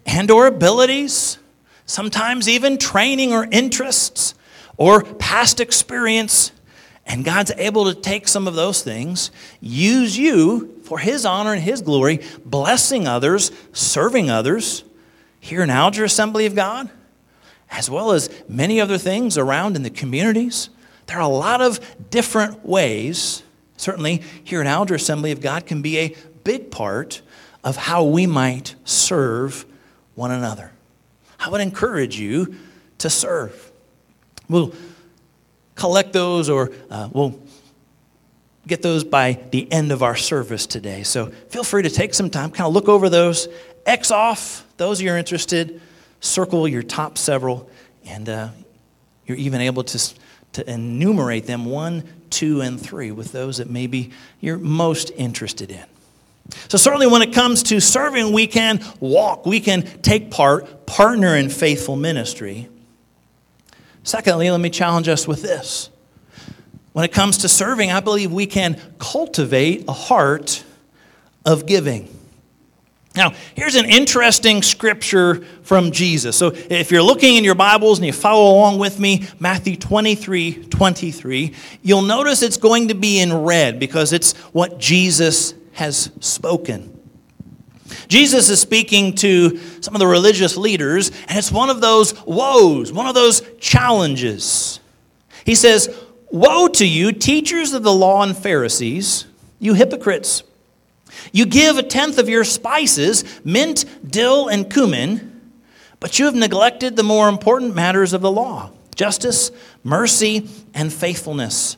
and 0.05 0.29
or 0.31 0.47
abilities, 0.47 1.39
sometimes 1.85 2.47
even 2.47 2.77
training 2.77 3.33
or 3.33 3.47
interests 3.51 4.35
or 4.77 5.03
past 5.03 5.59
experience. 5.59 6.51
And 7.05 7.23
God's 7.23 7.51
able 7.57 7.85
to 7.85 7.99
take 7.99 8.27
some 8.27 8.47
of 8.47 8.55
those 8.55 8.83
things, 8.83 9.31
use 9.61 10.17
you 10.17 10.76
for 10.87 10.99
His 10.99 11.25
honor 11.25 11.53
and 11.53 11.61
His 11.61 11.81
glory, 11.81 12.21
blessing 12.45 13.07
others, 13.07 13.51
serving 13.73 14.29
others 14.29 14.85
here 15.39 15.61
in 15.61 15.69
Alger 15.69 16.05
Assembly 16.05 16.45
of 16.45 16.55
God, 16.55 16.89
as 17.69 17.89
well 17.89 18.11
as 18.11 18.29
many 18.47 18.79
other 18.79 18.97
things 18.97 19.37
around 19.37 19.75
in 19.75 19.83
the 19.83 19.89
communities. 19.89 20.69
There 21.07 21.17
are 21.17 21.21
a 21.21 21.27
lot 21.27 21.61
of 21.61 21.79
different 22.09 22.65
ways, 22.65 23.43
certainly 23.75 24.23
here 24.43 24.61
in 24.61 24.67
Alger 24.67 24.95
Assembly 24.95 25.31
of 25.31 25.41
God, 25.41 25.65
can 25.65 25.81
be 25.81 25.97
a 25.99 26.15
big 26.45 26.71
part 26.71 27.21
of 27.65 27.75
how 27.75 28.05
we 28.05 28.25
might 28.25 28.75
serve 28.85 29.65
one 30.15 30.31
another. 30.31 30.71
I 31.37 31.49
would 31.49 31.61
encourage 31.61 32.17
you 32.17 32.55
to 32.99 33.09
serve. 33.09 33.71
We'll 34.47 34.73
collect 35.75 36.13
those 36.13 36.49
or 36.49 36.71
uh, 36.89 37.09
we'll 37.11 37.39
get 38.67 38.81
those 38.81 39.03
by 39.03 39.39
the 39.51 39.71
end 39.71 39.91
of 39.91 40.03
our 40.03 40.15
service 40.15 40.67
today. 40.67 41.03
So 41.03 41.27
feel 41.49 41.63
free 41.63 41.83
to 41.83 41.89
take 41.89 42.13
some 42.13 42.29
time, 42.29 42.51
kind 42.51 42.67
of 42.67 42.73
look 42.73 42.89
over 42.89 43.09
those, 43.09 43.47
X 43.85 44.11
off 44.11 44.65
those 44.77 45.01
you're 45.01 45.17
interested, 45.17 45.81
circle 46.19 46.67
your 46.67 46.83
top 46.83 47.17
several, 47.17 47.69
and 48.05 48.27
uh, 48.29 48.49
you're 49.25 49.37
even 49.37 49.61
able 49.61 49.83
to, 49.83 50.13
to 50.53 50.69
enumerate 50.69 51.45
them 51.45 51.65
one, 51.65 52.03
two, 52.29 52.61
and 52.61 52.79
three 52.79 53.11
with 53.11 53.31
those 53.31 53.57
that 53.57 53.69
maybe 53.69 54.11
you're 54.39 54.57
most 54.57 55.11
interested 55.15 55.71
in. 55.71 55.83
So, 56.69 56.77
certainly, 56.77 57.07
when 57.07 57.21
it 57.21 57.33
comes 57.33 57.63
to 57.63 57.81
serving, 57.81 58.31
we 58.31 58.47
can 58.47 58.79
walk, 59.01 59.45
we 59.45 59.59
can 59.59 59.83
take 60.01 60.31
part, 60.31 60.85
partner 60.85 61.35
in 61.35 61.49
faithful 61.49 61.97
ministry. 61.97 62.69
Secondly, 64.03 64.49
let 64.49 64.61
me 64.61 64.69
challenge 64.69 65.09
us 65.09 65.27
with 65.27 65.41
this. 65.41 65.89
When 66.97 67.05
it 67.05 67.11
comes 67.11 67.37
to 67.37 67.47
serving, 67.47 67.91
I 67.91 67.99
believe 67.99 68.31
we 68.31 68.47
can 68.47 68.81
cultivate 68.97 69.85
a 69.87 69.93
heart 69.93 70.63
of 71.45 71.67
giving. 71.67 72.09
Now, 73.15 73.35
here's 73.53 73.75
an 73.75 73.85
interesting 73.85 74.63
scripture 74.63 75.45
from 75.61 75.91
Jesus. 75.91 76.35
So, 76.35 76.53
if 76.55 76.89
you're 76.89 77.03
looking 77.03 77.35
in 77.35 77.43
your 77.43 77.53
Bibles 77.53 77.99
and 77.99 78.07
you 78.07 78.13
follow 78.13 78.51
along 78.51 78.79
with 78.79 78.99
me, 78.99 79.27
Matthew 79.39 79.75
23 79.75 80.63
23, 80.71 81.53
you'll 81.83 82.01
notice 82.01 82.41
it's 82.41 82.57
going 82.57 82.87
to 82.87 82.95
be 82.95 83.19
in 83.19 83.31
red 83.31 83.77
because 83.77 84.11
it's 84.11 84.33
what 84.51 84.79
Jesus 84.79 85.53
has 85.73 86.09
spoken. 86.19 86.99
Jesus 88.07 88.49
is 88.49 88.59
speaking 88.59 89.13
to 89.17 89.59
some 89.81 89.93
of 89.93 89.99
the 89.99 90.07
religious 90.07 90.57
leaders, 90.57 91.11
and 91.27 91.37
it's 91.37 91.51
one 91.51 91.69
of 91.69 91.79
those 91.79 92.25
woes, 92.25 92.91
one 92.91 93.05
of 93.05 93.13
those 93.13 93.43
challenges. 93.59 94.79
He 95.45 95.53
says, 95.53 95.95
Woe 96.29 96.67
to 96.67 96.85
you, 96.85 97.11
teachers 97.11 97.73
of 97.73 97.83
the 97.83 97.93
law 97.93 98.23
and 98.23 98.35
Pharisees, 98.35 99.25
you 99.59 99.73
hypocrites! 99.73 100.43
You 101.31 101.45
give 101.45 101.77
a 101.77 101.83
tenth 101.83 102.17
of 102.17 102.29
your 102.29 102.43
spices, 102.43 103.23
mint, 103.43 103.85
dill, 104.05 104.47
and 104.47 104.71
cumin, 104.71 105.51
but 105.99 106.19
you 106.19 106.25
have 106.25 106.35
neglected 106.35 106.95
the 106.95 107.03
more 107.03 107.29
important 107.29 107.75
matters 107.75 108.13
of 108.13 108.21
the 108.21 108.31
law 108.31 108.71
justice, 108.95 109.51
mercy, 109.83 110.49
and 110.73 110.91
faithfulness. 110.91 111.77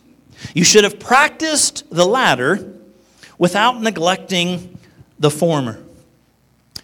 You 0.53 0.63
should 0.63 0.85
have 0.85 0.99
practiced 0.99 1.83
the 1.89 2.05
latter 2.05 2.79
without 3.37 3.81
neglecting 3.81 4.77
the 5.19 5.29
former. 5.29 5.83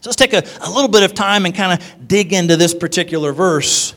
So 0.01 0.09
let's 0.09 0.17
take 0.17 0.33
a, 0.33 0.43
a 0.61 0.69
little 0.69 0.89
bit 0.89 1.03
of 1.03 1.13
time 1.13 1.45
and 1.45 1.55
kind 1.55 1.79
of 1.79 2.07
dig 2.07 2.33
into 2.33 2.57
this 2.57 2.73
particular 2.73 3.31
verse. 3.31 3.95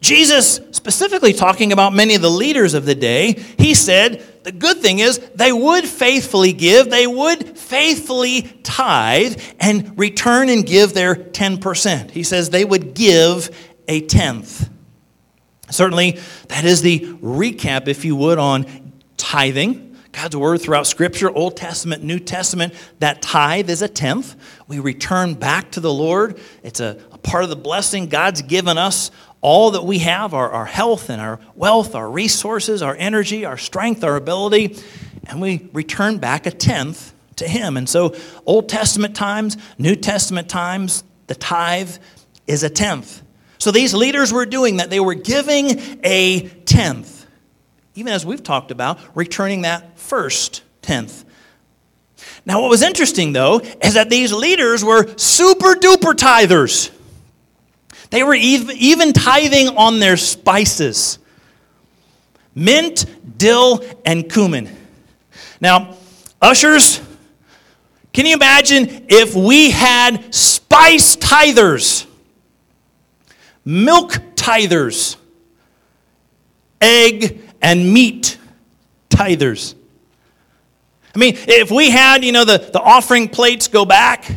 Jesus, 0.00 0.60
specifically 0.70 1.34
talking 1.34 1.72
about 1.72 1.92
many 1.92 2.14
of 2.14 2.22
the 2.22 2.30
leaders 2.30 2.72
of 2.74 2.86
the 2.86 2.94
day, 2.94 3.32
he 3.58 3.74
said 3.74 4.24
the 4.44 4.52
good 4.52 4.78
thing 4.78 4.98
is 4.98 5.18
they 5.34 5.52
would 5.52 5.84
faithfully 5.86 6.52
give, 6.54 6.88
they 6.88 7.06
would 7.06 7.58
faithfully 7.58 8.42
tithe 8.62 9.40
and 9.60 9.98
return 9.98 10.48
and 10.48 10.64
give 10.64 10.94
their 10.94 11.14
10%. 11.14 12.10
He 12.10 12.22
says 12.22 12.48
they 12.48 12.64
would 12.64 12.94
give 12.94 13.50
a 13.86 14.00
tenth. 14.00 14.70
Certainly, 15.68 16.18
that 16.48 16.64
is 16.64 16.82
the 16.82 17.00
recap, 17.22 17.86
if 17.86 18.04
you 18.04 18.16
would, 18.16 18.38
on 18.38 18.92
tithing. 19.16 19.96
God's 20.12 20.36
word 20.36 20.60
throughout 20.60 20.86
Scripture, 20.88 21.30
Old 21.30 21.56
Testament, 21.56 22.02
New 22.02 22.18
Testament, 22.18 22.74
that 22.98 23.22
tithe 23.22 23.70
is 23.70 23.80
a 23.80 23.88
tenth. 23.88 24.34
We 24.66 24.80
return 24.80 25.34
back 25.34 25.70
to 25.72 25.80
the 25.80 25.92
Lord. 25.92 26.40
It's 26.64 26.80
a, 26.80 26.98
a 27.12 27.18
part 27.18 27.44
of 27.44 27.50
the 27.50 27.56
blessing 27.56 28.08
God's 28.08 28.42
given 28.42 28.76
us. 28.76 29.12
All 29.42 29.70
that 29.72 29.84
we 29.84 30.00
have 30.00 30.34
our, 30.34 30.50
our 30.50 30.66
health 30.66 31.08
and 31.08 31.20
our 31.20 31.40
wealth, 31.54 31.94
our 31.94 32.10
resources, 32.10 32.82
our 32.82 32.94
energy, 32.96 33.44
our 33.44 33.56
strength, 33.56 34.04
our 34.04 34.16
ability, 34.16 34.76
and 35.24 35.40
we 35.40 35.68
return 35.72 36.18
back 36.18 36.46
a 36.46 36.50
tenth 36.50 37.14
to 37.36 37.48
Him. 37.48 37.76
And 37.76 37.88
so, 37.88 38.14
Old 38.44 38.68
Testament 38.68 39.16
times, 39.16 39.56
New 39.78 39.96
Testament 39.96 40.48
times, 40.48 41.04
the 41.26 41.34
tithe 41.34 41.96
is 42.46 42.62
a 42.62 42.70
tenth. 42.70 43.22
So, 43.58 43.70
these 43.70 43.94
leaders 43.94 44.32
were 44.32 44.46
doing 44.46 44.76
that. 44.76 44.90
They 44.90 45.00
were 45.00 45.14
giving 45.14 46.00
a 46.04 46.48
tenth 46.66 47.20
even 47.94 48.12
as 48.12 48.24
we've 48.24 48.42
talked 48.42 48.70
about, 48.70 48.98
returning 49.14 49.62
that 49.62 49.98
first 49.98 50.62
tenth. 50.80 51.24
Now, 52.46 52.60
what 52.62 52.70
was 52.70 52.82
interesting 52.82 53.32
though 53.32 53.60
is 53.82 53.94
that 53.94 54.10
these 54.10 54.32
leaders 54.32 54.84
were 54.84 55.06
super 55.16 55.74
duper 55.74 56.14
tithers. 56.14 56.90
They 58.10 58.22
were 58.22 58.34
even 58.34 59.12
tithing 59.12 59.76
on 59.76 60.00
their 60.00 60.16
spices 60.16 61.18
mint, 62.52 63.06
dill, 63.38 63.82
and 64.04 64.30
cumin. 64.30 64.68
Now, 65.60 65.96
ushers, 66.42 67.00
can 68.12 68.26
you 68.26 68.34
imagine 68.34 69.06
if 69.08 69.34
we 69.36 69.70
had 69.70 70.34
spice 70.34 71.16
tithers, 71.16 72.06
milk 73.64 74.14
tithers, 74.34 75.16
egg 76.80 77.40
and 77.60 77.92
meat 77.92 78.38
tithers. 79.08 79.74
I 81.14 81.18
mean, 81.18 81.36
if 81.36 81.70
we 81.70 81.90
had, 81.90 82.24
you 82.24 82.32
know, 82.32 82.44
the, 82.44 82.58
the 82.58 82.80
offering 82.80 83.28
plates 83.28 83.68
go 83.68 83.84
back 83.84 84.30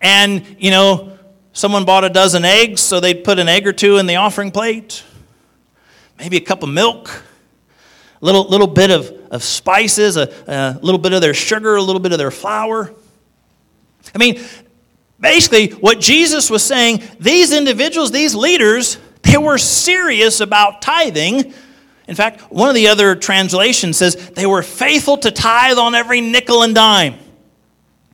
and, 0.00 0.56
you 0.58 0.70
know, 0.70 1.15
someone 1.56 1.86
bought 1.86 2.04
a 2.04 2.10
dozen 2.10 2.44
eggs, 2.44 2.82
so 2.82 3.00
they'd 3.00 3.24
put 3.24 3.38
an 3.38 3.48
egg 3.48 3.66
or 3.66 3.72
two 3.72 3.96
in 3.96 4.06
the 4.06 4.16
offering 4.16 4.50
plate, 4.50 5.02
maybe 6.18 6.36
a 6.36 6.40
cup 6.40 6.62
of 6.62 6.68
milk, 6.68 7.08
a 8.20 8.24
little, 8.24 8.46
little 8.46 8.66
bit 8.66 8.90
of, 8.90 9.10
of 9.30 9.42
spices, 9.42 10.18
a, 10.18 10.30
a 10.46 10.78
little 10.82 10.98
bit 10.98 11.14
of 11.14 11.22
their 11.22 11.32
sugar, 11.32 11.76
a 11.76 11.82
little 11.82 12.00
bit 12.00 12.12
of 12.12 12.18
their 12.18 12.30
flour. 12.30 12.92
I 14.14 14.18
mean, 14.18 14.38
basically, 15.18 15.68
what 15.68 15.98
Jesus 15.98 16.50
was 16.50 16.62
saying, 16.62 17.02
these 17.18 17.54
individuals, 17.54 18.10
these 18.10 18.34
leaders, 18.34 18.98
they 19.22 19.38
were 19.38 19.56
serious 19.56 20.42
about 20.42 20.82
tithing. 20.82 21.54
In 22.06 22.14
fact, 22.14 22.52
one 22.52 22.68
of 22.68 22.74
the 22.74 22.88
other 22.88 23.16
translations 23.16 23.96
says 23.96 24.14
they 24.30 24.46
were 24.46 24.62
faithful 24.62 25.16
to 25.18 25.30
tithe 25.30 25.78
on 25.78 25.94
every 25.94 26.20
nickel 26.20 26.62
and 26.62 26.74
dime. 26.74 27.14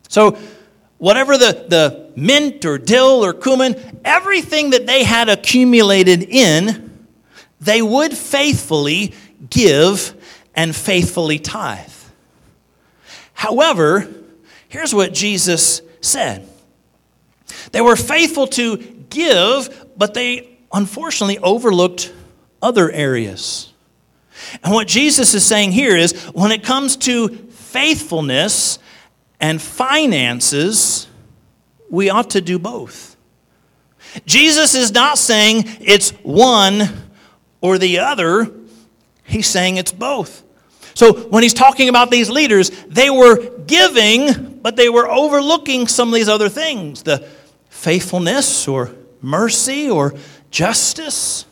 So, 0.09 0.39
whatever 0.99 1.37
the, 1.37 1.67
the 1.69 2.02
mint 2.16 2.64
or 2.64 2.78
dill 2.78 3.25
or 3.25 3.33
cumin, 3.33 4.00
everything 4.04 4.71
that 4.71 4.87
they 4.87 5.04
had 5.04 5.28
accumulated 5.28 6.23
in, 6.23 7.07
they 7.61 7.83
would 7.83 8.16
faithfully 8.16 9.14
give 9.50 10.14
and 10.54 10.75
faithfully 10.75 11.38
tithe. 11.38 11.92
However, 13.35 14.09
here's 14.69 14.95
what 14.95 15.12
Jesus 15.12 15.83
said 16.00 16.49
they 17.73 17.81
were 17.81 17.97
faithful 17.97 18.47
to 18.49 18.76
give, 19.09 19.87
but 19.97 20.14
they 20.14 20.59
unfortunately 20.73 21.38
overlooked 21.38 22.12
other 22.61 22.90
areas. 22.90 23.73
And 24.62 24.73
what 24.73 24.88
Jesus 24.88 25.35
is 25.35 25.45
saying 25.45 25.73
here 25.73 25.97
is 25.97 26.12
when 26.33 26.52
it 26.52 26.64
comes 26.64 26.97
to 26.99 27.28
faithfulness 27.28 28.78
and 29.40 29.61
finances, 29.61 31.07
we 31.93 32.09
ought 32.11 32.31
to 32.31 32.41
do 32.41 32.59
both. 32.59 33.17
Jesus 34.27 34.75
is 34.75 34.91
not 34.91 35.19
saying 35.19 35.65
it's 35.81 36.11
one 36.23 36.89
or 37.61 37.79
the 37.79 38.01
other, 38.01 38.51
he's 39.23 39.47
saying 39.47 39.77
it's 39.77 39.93
both. 39.93 40.43
So 40.95 41.13
when 41.29 41.43
he's 41.43 41.55
talking 41.55 41.89
about 41.89 42.11
these 42.11 42.29
leaders, 42.29 42.71
they 42.89 43.11
were 43.11 43.59
giving, 43.61 44.59
but 44.61 44.75
they 44.75 44.89
were 44.89 45.09
overlooking 45.09 45.87
some 45.87 46.09
of 46.09 46.15
these 46.15 46.29
other 46.29 46.49
things 46.49 47.03
the 47.03 47.29
faithfulness 47.69 48.67
or 48.67 48.95
mercy 49.21 49.91
or 49.91 50.15
justice. 50.51 51.45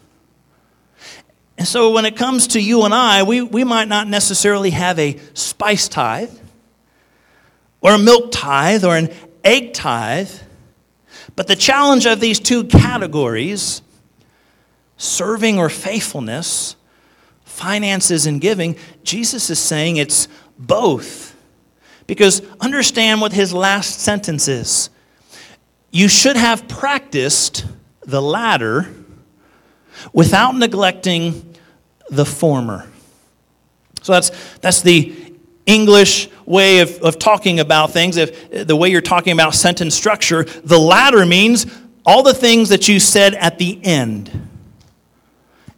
And 1.59 1.69
so 1.69 1.93
when 1.93 2.07
it 2.07 2.17
comes 2.17 2.49
to 2.49 2.61
you 2.61 2.85
and 2.85 2.95
I, 2.95 3.23
we, 3.25 3.43
we 3.43 3.65
might 3.65 3.89
not 3.89 4.09
necessarily 4.09 4.71
have 4.71 4.99
a 4.99 5.19
spice 5.35 5.87
tithe 5.89 6.33
or 7.83 7.93
a 7.93 7.99
milk 7.99 8.31
tithe 8.33 8.85
or 8.85 8.97
an 8.97 9.11
egg 9.45 9.73
tithe, 9.73 10.31
but 11.37 11.47
the 11.47 11.57
challenge 11.57 12.07
of 12.07 12.21
these 12.21 12.41
two 12.41 12.65
categories, 12.65 13.83
serving 14.97 15.59
or 15.59 15.69
faithfulness, 15.69 16.77
finances 17.45 18.27
and 18.27 18.41
giving, 18.41 18.77
Jesus 19.03 19.51
is 19.51 19.59
saying 19.59 19.97
it's 19.97 20.29
both. 20.59 21.37
Because 22.07 22.43
understand 22.61 23.21
what 23.21 23.33
his 23.33 23.53
last 23.53 24.01
sentence 24.01 24.49
is. 24.49 24.91
You 25.91 26.09
should 26.09 26.37
have 26.37 26.69
practiced 26.69 27.65
the 28.03 28.23
latter 28.23 28.93
without 30.13 30.57
neglecting 30.57 31.57
the 32.09 32.25
former. 32.25 32.89
So 34.03 34.13
that's, 34.13 34.31
that's 34.59 34.83
the 34.83 35.15
English 35.67 36.29
way 36.51 36.81
of, 36.81 37.01
of 37.03 37.19
talking 37.19 37.61
about 37.61 37.93
things. 37.93 38.17
If 38.17 38.67
the 38.67 38.77
way 38.77 38.91
you're 38.91 39.01
talking 39.01 39.33
about 39.33 39.55
sentence 39.55 39.95
structure, 39.95 40.45
the 40.65 40.79
latter 40.79 41.25
means 41.25 41.67
all 42.05 42.23
the 42.23 42.35
things 42.35 42.71
that 42.71 42.89
you 42.89 42.99
said 42.99 43.35
at 43.35 43.59
the 43.59 43.79
end. 43.85 44.49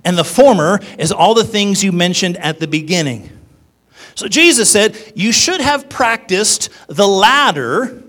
And 0.05 0.19
the 0.19 0.25
former 0.25 0.81
is 0.99 1.13
all 1.13 1.35
the 1.35 1.45
things 1.45 1.85
you 1.85 1.93
mentioned 1.93 2.37
at 2.39 2.59
the 2.59 2.67
beginning. 2.67 3.31
So 4.15 4.29
Jesus 4.29 4.71
said, 4.71 4.97
You 5.15 5.31
should 5.31 5.61
have 5.61 5.89
practiced 5.89 6.71
the 6.89 7.07
latter, 7.07 8.03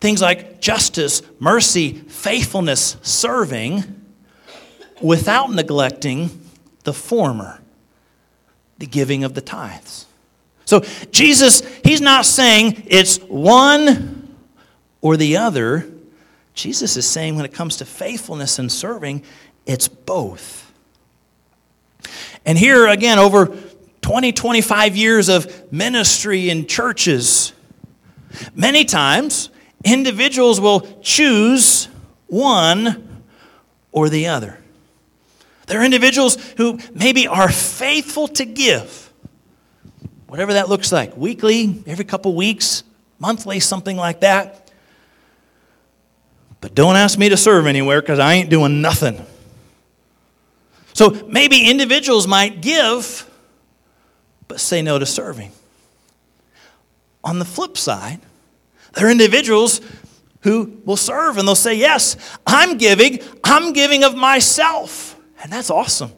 things 0.00 0.22
like 0.22 0.60
justice, 0.60 1.22
mercy, 1.38 1.92
faithfulness, 1.92 2.96
serving, 3.02 3.84
without 5.02 5.50
neglecting 5.50 6.30
the 6.84 6.94
former, 6.94 7.60
the 8.78 8.86
giving 8.86 9.24
of 9.24 9.34
the 9.34 9.40
tithes. 9.40 10.06
So 10.66 10.80
Jesus, 11.10 11.62
he's 11.82 12.00
not 12.00 12.26
saying 12.26 12.82
it's 12.86 13.18
one 13.18 14.36
or 15.00 15.16
the 15.16 15.38
other. 15.38 15.90
Jesus 16.54 16.96
is 16.96 17.08
saying 17.08 17.36
when 17.36 17.44
it 17.44 17.54
comes 17.54 17.78
to 17.78 17.84
faithfulness 17.84 18.58
and 18.58 18.70
serving, 18.70 19.22
it's 19.64 19.88
both. 19.88 20.72
And 22.44 22.58
here 22.58 22.86
again, 22.86 23.18
over 23.18 23.56
20, 24.02 24.32
25 24.32 24.96
years 24.96 25.28
of 25.28 25.72
ministry 25.72 26.50
in 26.50 26.66
churches, 26.66 27.52
many 28.54 28.84
times 28.84 29.50
individuals 29.84 30.60
will 30.60 30.80
choose 31.00 31.88
one 32.26 33.24
or 33.92 34.08
the 34.08 34.28
other. 34.28 34.58
There 35.66 35.80
are 35.80 35.84
individuals 35.84 36.36
who 36.56 36.78
maybe 36.94 37.26
are 37.26 37.50
faithful 37.50 38.28
to 38.28 38.44
give, 38.44 39.05
whatever 40.26 40.54
that 40.54 40.68
looks 40.68 40.92
like 40.92 41.16
weekly, 41.16 41.82
every 41.86 42.04
couple 42.04 42.34
weeks, 42.34 42.82
monthly, 43.18 43.60
something 43.60 43.96
like 43.96 44.20
that. 44.20 44.70
But 46.60 46.74
don't 46.74 46.96
ask 46.96 47.18
me 47.18 47.28
to 47.28 47.36
serve 47.36 47.66
anywhere 47.66 48.00
because 48.00 48.18
I 48.18 48.34
ain't 48.34 48.50
doing 48.50 48.80
nothing. 48.80 49.24
So 50.94 51.10
maybe 51.28 51.68
individuals 51.68 52.26
might 52.26 52.60
give, 52.60 53.30
but 54.48 54.60
say 54.60 54.82
no 54.82 54.98
to 54.98 55.06
serving. 55.06 55.52
On 57.22 57.38
the 57.38 57.44
flip 57.44 57.76
side, 57.76 58.20
there 58.94 59.06
are 59.06 59.10
individuals 59.10 59.80
who 60.40 60.80
will 60.84 60.96
serve 60.96 61.38
and 61.38 61.46
they'll 61.46 61.54
say, 61.54 61.74
Yes, 61.74 62.16
I'm 62.46 62.78
giving, 62.78 63.18
I'm 63.44 63.72
giving 63.72 64.04
of 64.04 64.14
myself. 64.14 65.18
And 65.42 65.52
that's 65.52 65.70
awesome. 65.70 66.12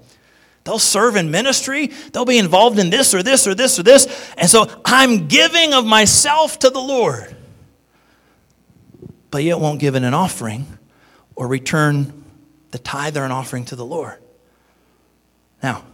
They'll 0.69 0.79
serve 0.79 1.17
in 1.17 1.31
ministry, 1.31 1.87
they'll 2.13 2.27
be 2.27 2.37
involved 2.37 2.79
in 2.79 2.91
this 2.91 3.15
or 3.15 3.23
this 3.23 3.47
or 3.47 3.55
this 3.55 3.79
or 3.79 3.83
this. 3.83 4.07
And 4.37 4.51
so 4.51 4.71
I'm 4.85 5.27
giving 5.27 5.73
of 5.73 5.87
myself 5.87 6.59
to 6.59 6.69
the 6.69 6.79
Lord, 6.79 7.35
but 9.31 9.43
yet 9.43 9.61
won't 9.61 9.81
give 9.81 9.95
it 9.95 10.03
an 10.03 10.13
offering 10.13 10.67
or 11.35 11.49
return 11.49 12.23
the 12.71 12.79
tithe 12.79 13.17
or 13.17 13.25
an 13.25 13.33
offering 13.33 13.65
to 13.65 13.77
the 13.77 13.85
Lord. 13.87 14.19
Now, 15.63 15.85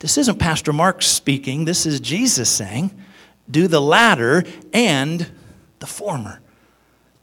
this 0.00 0.18
isn't 0.18 0.38
Pastor 0.38 0.74
Mark 0.74 1.00
speaking, 1.00 1.64
this 1.64 1.86
is 1.86 1.98
Jesus 1.98 2.50
saying, 2.50 2.90
do 3.50 3.68
the 3.68 3.80
latter 3.80 4.44
and 4.74 5.32
the 5.78 5.86
former. 5.86 6.42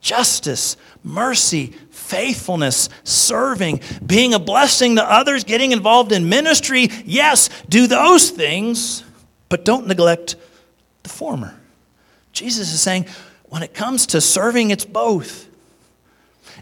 Justice, 0.01 0.77
mercy, 1.03 1.73
faithfulness, 1.89 2.89
serving, 3.03 3.81
being 4.05 4.33
a 4.33 4.39
blessing 4.39 4.95
to 4.95 5.03
others, 5.03 5.43
getting 5.43 5.71
involved 5.71 6.11
in 6.11 6.29
ministry. 6.29 6.89
Yes, 7.05 7.49
do 7.67 7.85
those 7.85 8.29
things, 8.29 9.03
but 9.49 9.65
don't 9.65 9.87
neglect 9.87 10.35
the 11.03 11.09
former. 11.09 11.59
Jesus 12.31 12.73
is 12.73 12.81
saying, 12.81 13.07
when 13.45 13.63
it 13.63 13.73
comes 13.73 14.07
to 14.07 14.21
serving, 14.21 14.69
it's 14.69 14.85
both. 14.85 15.47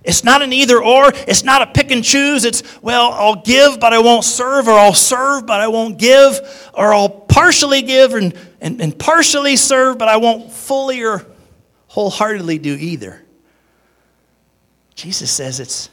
It's 0.04 0.24
not 0.24 0.42
an 0.42 0.54
either 0.54 0.82
or. 0.82 1.12
It's 1.28 1.44
not 1.44 1.62
a 1.62 1.68
pick 1.68 1.92
and 1.92 2.04
choose. 2.04 2.46
It's, 2.46 2.64
well, 2.82 3.12
I'll 3.12 3.42
give, 3.42 3.80
but 3.80 3.94
I 3.94 4.00
won't 4.00 4.24
serve, 4.24 4.68
or 4.68 4.74
I'll 4.74 4.94
serve, 4.94 5.46
but 5.46 5.60
I 5.60 5.68
won't 5.68 5.98
give, 5.98 6.40
or 6.74 6.94
I'll 6.94 7.10
partially 7.10 7.82
give 7.82 8.14
and, 8.14 8.34
and, 8.62 8.82
and 8.82 8.98
partially 8.98 9.58
serve, 9.58 9.98
but 9.98 10.08
I 10.08 10.18
won't 10.18 10.52
fully 10.52 11.04
or 11.04 11.26
wholeheartedly 11.88 12.60
do 12.60 12.74
either. 12.74 13.22
Jesus 14.98 15.32
says 15.32 15.62
it's 15.62 15.90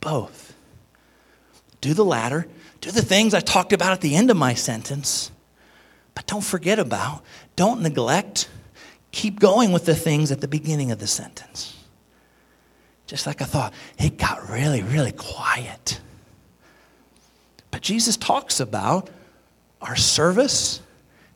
both. 0.00 0.54
Do 1.80 1.94
the 1.94 2.04
latter, 2.04 2.46
do 2.82 2.90
the 2.90 3.00
things 3.00 3.32
I 3.32 3.40
talked 3.40 3.72
about 3.72 3.92
at 3.92 4.02
the 4.02 4.14
end 4.14 4.30
of 4.30 4.36
my 4.36 4.52
sentence, 4.52 5.30
but 6.14 6.26
don't 6.26 6.44
forget 6.44 6.78
about, 6.78 7.22
don't 7.56 7.80
neglect, 7.80 8.50
keep 9.12 9.40
going 9.40 9.72
with 9.72 9.86
the 9.86 9.94
things 9.94 10.30
at 10.30 10.42
the 10.42 10.48
beginning 10.48 10.90
of 10.90 10.98
the 10.98 11.06
sentence 11.06 11.78
just 13.12 13.26
like 13.26 13.42
I 13.42 13.44
thought, 13.44 13.74
it 13.98 14.16
got 14.16 14.48
really, 14.48 14.82
really 14.82 15.12
quiet. 15.12 16.00
But 17.70 17.82
Jesus 17.82 18.16
talks 18.16 18.58
about 18.58 19.10
our 19.82 19.96
service, 19.96 20.80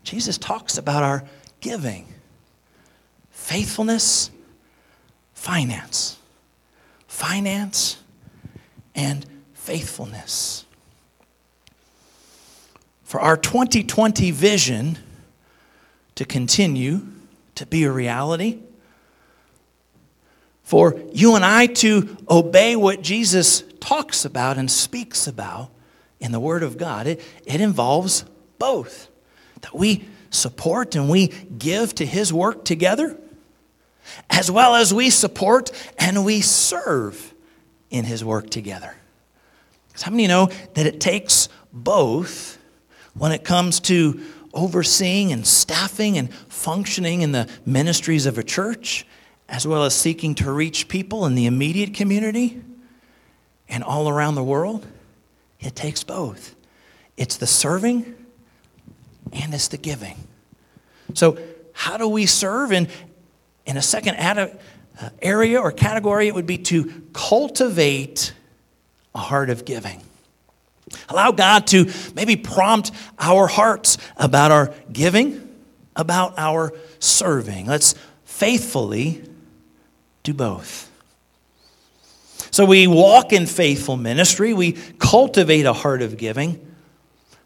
Jesus 0.03 0.38
talks 0.38 0.79
about 0.79 1.03
our 1.03 1.25
giving, 1.61 2.07
faithfulness, 3.29 4.31
finance. 5.35 6.16
Finance 7.16 7.96
and 8.94 9.24
faithfulness. 9.55 10.66
For 13.05 13.18
our 13.18 13.38
2020 13.38 14.31
vision 14.33 14.98
to 16.14 16.26
continue 16.26 17.07
to 17.55 17.64
be 17.64 17.85
a 17.85 17.90
reality, 17.90 18.59
for 20.62 21.00
you 21.11 21.37
and 21.37 21.42
I 21.42 21.64
to 21.66 22.18
obey 22.29 22.76
what 22.76 23.00
Jesus 23.00 23.64
talks 23.81 24.26
about 24.26 24.59
and 24.59 24.70
speaks 24.70 25.26
about 25.26 25.70
in 26.20 26.33
the 26.33 26.40
Word 26.40 26.62
of 26.62 26.76
God, 26.76 27.07
it, 27.07 27.22
it 27.46 27.62
involves 27.62 28.26
both. 28.59 29.09
That 29.62 29.74
we 29.74 30.05
support 30.29 30.94
and 30.94 31.09
we 31.09 31.29
give 31.29 31.94
to 31.94 32.05
his 32.05 32.31
work 32.31 32.66
together, 32.66 33.18
as 34.31 34.51
well 34.51 34.75
as 34.75 34.92
we 34.92 35.11
support 35.11 35.71
and 35.99 36.25
we 36.25 36.40
serve 36.40 37.35
in 37.90 38.05
his 38.05 38.25
work 38.25 38.51
together. 38.51 38.95
Because 39.88 40.03
how 40.03 40.11
many 40.11 40.27
know 40.27 40.51
that 40.75 40.87
it 40.87 41.01
takes 41.01 41.49
both 41.73 42.59
when 43.14 43.33
it 43.33 43.45
comes 43.45 43.81
to 43.81 44.21
overseeing 44.53 45.33
and 45.33 45.47
staffing 45.47 46.19
and 46.19 46.33
functioning 46.49 47.23
in 47.23 47.33
the 47.33 47.49
ministries 47.64 48.27
of 48.27 48.38
a 48.38 48.42
church, 48.42 49.07
as 49.49 49.66
well 49.66 49.85
as 49.85 49.95
seeking 49.95 50.35
to 50.35 50.51
reach 50.51 50.88
people 50.88 51.27
in 51.27 51.35
the 51.35 51.47
immediate 51.47 51.95
community 51.95 52.61
and 53.69 53.85
all 53.85 54.09
around 54.09 54.35
the 54.35 54.45
world? 54.45 54.87
It 55.61 55.75
takes 55.75 56.05
both. 56.05 56.55
It's 57.16 57.37
the 57.37 57.47
serving 57.47 58.14
and 59.33 59.55
it's 59.55 59.69
the 59.69 59.79
giving. 59.79 60.16
So, 61.14 61.38
how 61.73 61.97
do 61.99 62.09
we 62.09 62.27
serve? 62.27 62.73
And 62.73 62.88
in 63.66 63.76
a 63.76 63.83
second 63.83 64.16
uh, 64.16 64.48
area 65.20 65.61
or 65.61 65.72
category, 65.72 66.29
it 66.29 66.35
would 66.35 66.46
be 66.46 66.59
to 66.59 67.02
cultivate 67.12 68.33
a 69.14 69.18
heart 69.18 69.50
of 69.50 69.64
giving. 69.64 70.02
Allow 71.09 71.33
God 71.33 71.66
to 71.68 71.90
maybe 72.14 72.37
prompt 72.37 72.92
our 73.18 73.46
hearts 73.46 73.98
about 74.16 74.52
our 74.52 74.72
giving, 74.92 75.55
about 75.96 76.35
our 76.38 76.72
serving. 77.00 77.66
Let's 77.66 77.94
faithfully 78.24 79.22
do 80.22 80.33
both. 80.33 80.90
So 82.50 82.64
we 82.64 82.87
walk 82.87 83.33
in 83.33 83.46
faithful 83.46 83.96
ministry, 83.96 84.55
we 84.55 84.72
cultivate 84.98 85.66
a 85.66 85.72
heart 85.72 86.02
of 86.02 86.16
giving. 86.16 86.64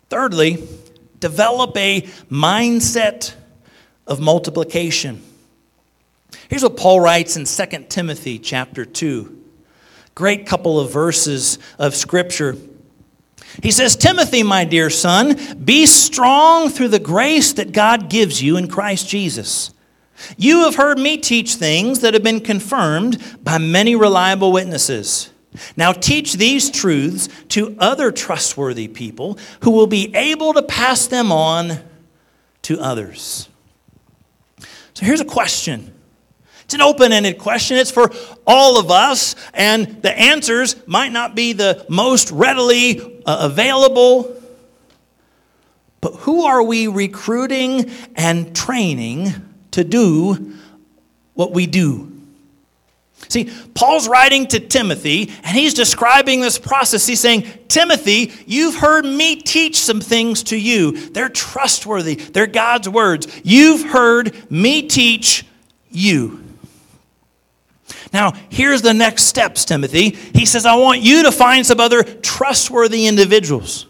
Thirdly, 0.08 0.68
develop 1.18 1.76
a 1.76 2.02
mindset 2.30 3.34
of 4.06 4.20
multiplication. 4.20 5.22
Here's 6.50 6.64
what 6.64 6.76
Paul 6.76 6.98
writes 6.98 7.36
in 7.36 7.44
2 7.44 7.84
Timothy 7.88 8.36
chapter 8.36 8.84
2. 8.84 9.40
Great 10.16 10.46
couple 10.46 10.80
of 10.80 10.92
verses 10.92 11.60
of 11.78 11.94
scripture. 11.94 12.56
He 13.62 13.70
says, 13.70 13.94
Timothy, 13.94 14.42
my 14.42 14.64
dear 14.64 14.90
son, 14.90 15.38
be 15.64 15.86
strong 15.86 16.68
through 16.68 16.88
the 16.88 16.98
grace 16.98 17.52
that 17.52 17.70
God 17.70 18.10
gives 18.10 18.42
you 18.42 18.56
in 18.56 18.66
Christ 18.66 19.08
Jesus. 19.08 19.72
You 20.36 20.64
have 20.64 20.74
heard 20.74 20.98
me 20.98 21.18
teach 21.18 21.54
things 21.54 22.00
that 22.00 22.14
have 22.14 22.24
been 22.24 22.40
confirmed 22.40 23.22
by 23.44 23.58
many 23.58 23.94
reliable 23.94 24.50
witnesses. 24.50 25.30
Now 25.76 25.92
teach 25.92 26.32
these 26.32 26.68
truths 26.68 27.28
to 27.50 27.76
other 27.78 28.10
trustworthy 28.10 28.88
people 28.88 29.38
who 29.62 29.70
will 29.70 29.86
be 29.86 30.12
able 30.16 30.52
to 30.54 30.62
pass 30.62 31.06
them 31.06 31.30
on 31.30 31.78
to 32.62 32.80
others. 32.80 33.48
So 34.94 35.06
here's 35.06 35.20
a 35.20 35.24
question. 35.24 35.94
It's 36.70 36.76
an 36.76 36.82
open 36.82 37.10
ended 37.12 37.38
question. 37.38 37.78
It's 37.78 37.90
for 37.90 38.12
all 38.46 38.78
of 38.78 38.92
us, 38.92 39.34
and 39.52 40.00
the 40.02 40.16
answers 40.16 40.76
might 40.86 41.10
not 41.10 41.34
be 41.34 41.52
the 41.52 41.84
most 41.88 42.30
readily 42.30 43.00
uh, 43.26 43.38
available. 43.50 44.40
But 46.00 46.14
who 46.14 46.44
are 46.44 46.62
we 46.62 46.86
recruiting 46.86 47.90
and 48.14 48.54
training 48.54 49.32
to 49.72 49.82
do 49.82 50.54
what 51.34 51.50
we 51.50 51.66
do? 51.66 52.22
See, 53.28 53.50
Paul's 53.74 54.06
writing 54.06 54.46
to 54.46 54.60
Timothy, 54.60 55.32
and 55.42 55.56
he's 55.56 55.74
describing 55.74 56.40
this 56.40 56.56
process. 56.56 57.04
He's 57.04 57.18
saying, 57.18 57.48
Timothy, 57.66 58.32
you've 58.46 58.76
heard 58.76 59.04
me 59.04 59.34
teach 59.34 59.76
some 59.76 60.00
things 60.00 60.44
to 60.44 60.56
you. 60.56 60.92
They're 61.10 61.28
trustworthy, 61.28 62.14
they're 62.14 62.46
God's 62.46 62.88
words. 62.88 63.26
You've 63.42 63.90
heard 63.90 64.52
me 64.52 64.82
teach 64.82 65.44
you. 65.90 66.44
Now, 68.12 68.32
here's 68.48 68.82
the 68.82 68.94
next 68.94 69.24
steps, 69.24 69.64
Timothy. 69.64 70.10
He 70.34 70.44
says, 70.44 70.66
I 70.66 70.74
want 70.74 71.00
you 71.00 71.24
to 71.24 71.32
find 71.32 71.64
some 71.64 71.80
other 71.80 72.02
trustworthy 72.02 73.06
individuals. 73.06 73.86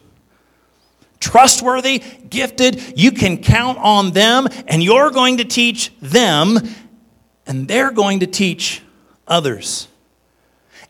Trustworthy, 1.21 1.99
gifted, 2.29 2.99
you 2.99 3.13
can 3.13 3.39
count 3.43 3.79
on 3.79 4.13
them, 4.13 4.49
and 4.67 4.83
you're 4.83 5.11
going 5.11 5.39
to 5.39 5.45
teach 5.45 5.93
them, 6.01 6.59
and 7.47 7.69
they're 7.69 7.91
going 7.91 8.21
to 8.21 8.27
teach 8.27 8.83
others. 9.27 9.89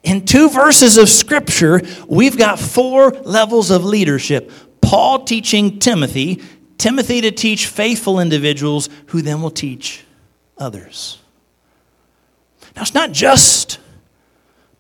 In 0.03 0.25
two 0.25 0.49
verses 0.49 0.97
of 0.97 1.09
Scripture, 1.09 1.83
we've 2.09 2.39
got 2.39 2.59
four 2.59 3.11
levels 3.11 3.71
of 3.71 3.85
leadership. 3.85 4.51
Paul 4.81 5.25
teaching 5.25 5.79
Timothy, 5.79 6.43
Timothy 6.79 7.21
to 7.21 7.31
teach 7.31 7.67
faithful 7.67 8.19
individuals 8.19 8.89
who 9.07 9.23
then 9.23 9.43
will 9.43 9.51
teach 9.51 10.05
others. 10.57 11.20
Now, 12.81 12.85
it's 12.85 12.95
not 12.95 13.13
just 13.13 13.79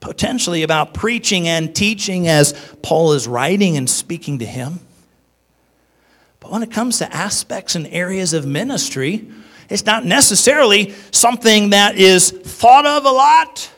potentially 0.00 0.62
about 0.62 0.94
preaching 0.94 1.46
and 1.46 1.76
teaching 1.76 2.28
as 2.28 2.54
Paul 2.80 3.12
is 3.12 3.28
writing 3.28 3.76
and 3.76 3.90
speaking 3.90 4.38
to 4.38 4.46
him. 4.46 4.80
But 6.40 6.50
when 6.50 6.62
it 6.62 6.70
comes 6.70 6.96
to 7.00 7.14
aspects 7.14 7.74
and 7.74 7.86
areas 7.88 8.32
of 8.32 8.46
ministry, 8.46 9.28
it's 9.68 9.84
not 9.84 10.06
necessarily 10.06 10.94
something 11.10 11.70
that 11.70 11.96
is 11.96 12.30
thought 12.30 12.86
of 12.86 13.04
a 13.04 13.10
lot 13.10 13.70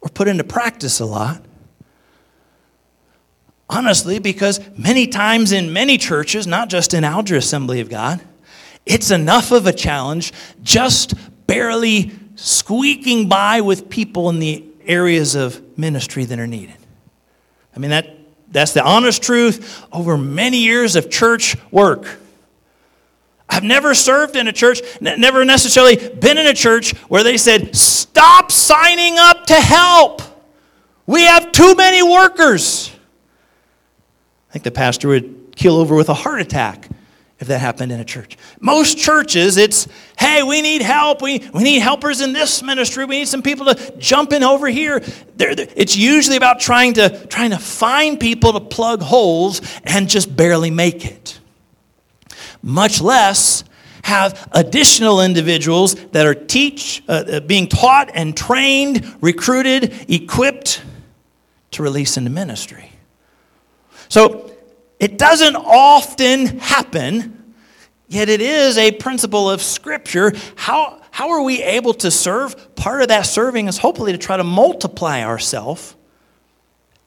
or 0.00 0.08
put 0.08 0.28
into 0.28 0.44
practice 0.44 1.00
a 1.00 1.04
lot. 1.04 1.42
Honestly, 3.68 4.20
because 4.20 4.60
many 4.78 5.08
times 5.08 5.50
in 5.50 5.72
many 5.72 5.98
churches, 5.98 6.46
not 6.46 6.68
just 6.68 6.94
in 6.94 7.02
Alger 7.02 7.34
Assembly 7.34 7.80
of 7.80 7.90
God, 7.90 8.20
it's 8.86 9.10
enough 9.10 9.50
of 9.50 9.66
a 9.66 9.72
challenge 9.72 10.32
just 10.62 11.14
barely 11.48 12.12
squeaking 12.36 13.28
by 13.28 13.62
with 13.62 13.90
people 13.90 14.30
in 14.30 14.38
the 14.38 14.64
areas 14.86 15.34
of 15.34 15.60
ministry 15.76 16.24
that 16.24 16.38
are 16.38 16.46
needed. 16.46 16.76
I 17.74 17.80
mean, 17.80 17.90
that, 17.90 18.16
that's 18.52 18.74
the 18.74 18.84
honest 18.84 19.22
truth 19.22 19.84
over 19.92 20.16
many 20.16 20.58
years 20.58 20.94
of 20.94 21.10
church 21.10 21.56
work. 21.72 22.06
I've 23.48 23.64
never 23.64 23.94
served 23.94 24.36
in 24.36 24.46
a 24.46 24.52
church, 24.52 24.80
never 25.00 25.44
necessarily 25.44 25.96
been 25.96 26.38
in 26.38 26.46
a 26.46 26.54
church 26.54 26.94
where 27.08 27.24
they 27.24 27.38
said, 27.38 27.74
Stop 27.74 28.52
signing 28.52 29.18
up 29.18 29.46
to 29.46 29.54
help. 29.54 30.22
We 31.06 31.22
have 31.22 31.50
too 31.52 31.74
many 31.74 32.02
workers. 32.02 32.92
I 34.50 34.52
think 34.52 34.64
the 34.64 34.70
pastor 34.70 35.08
would 35.08 35.56
keel 35.56 35.76
over 35.76 35.94
with 35.96 36.10
a 36.10 36.14
heart 36.14 36.40
attack 36.40 36.88
if 37.40 37.46
that 37.48 37.60
happened 37.60 37.92
in 37.92 38.00
a 38.00 38.04
church. 38.04 38.36
Most 38.58 38.98
churches, 38.98 39.56
it's, 39.56 39.86
hey, 40.18 40.42
we 40.42 40.60
need 40.60 40.82
help. 40.82 41.22
We, 41.22 41.48
we 41.54 41.62
need 41.62 41.78
helpers 41.78 42.20
in 42.20 42.32
this 42.32 42.62
ministry. 42.62 43.04
We 43.04 43.20
need 43.20 43.28
some 43.28 43.42
people 43.42 43.66
to 43.66 43.96
jump 43.98 44.32
in 44.32 44.42
over 44.42 44.66
here. 44.66 45.00
They're, 45.36 45.54
it's 45.56 45.96
usually 45.96 46.36
about 46.36 46.58
trying 46.58 46.94
to, 46.94 47.26
trying 47.28 47.50
to 47.50 47.58
find 47.58 48.18
people 48.18 48.54
to 48.54 48.60
plug 48.60 49.02
holes 49.02 49.60
and 49.84 50.08
just 50.08 50.34
barely 50.34 50.70
make 50.70 51.04
it. 51.04 51.38
Much 52.60 53.00
less 53.00 53.62
have 54.02 54.48
additional 54.52 55.20
individuals 55.20 55.94
that 56.06 56.26
are 56.26 56.34
teach, 56.34 57.04
uh, 57.08 57.12
uh 57.12 57.40
being 57.40 57.68
taught 57.68 58.10
and 58.14 58.36
trained, 58.36 59.16
recruited, 59.20 59.94
equipped 60.10 60.82
to 61.70 61.82
release 61.84 62.16
into 62.16 62.30
ministry. 62.30 62.90
So 64.08 64.47
it 64.98 65.18
doesn't 65.18 65.56
often 65.56 66.58
happen, 66.58 67.54
yet 68.08 68.28
it 68.28 68.40
is 68.40 68.78
a 68.78 68.92
principle 68.92 69.50
of 69.50 69.62
Scripture. 69.62 70.32
How, 70.56 71.00
how 71.10 71.30
are 71.30 71.42
we 71.42 71.62
able 71.62 71.94
to 71.94 72.10
serve? 72.10 72.74
Part 72.74 73.02
of 73.02 73.08
that 73.08 73.22
serving 73.22 73.68
is 73.68 73.78
hopefully 73.78 74.12
to 74.12 74.18
try 74.18 74.36
to 74.36 74.44
multiply 74.44 75.22
ourselves 75.22 75.94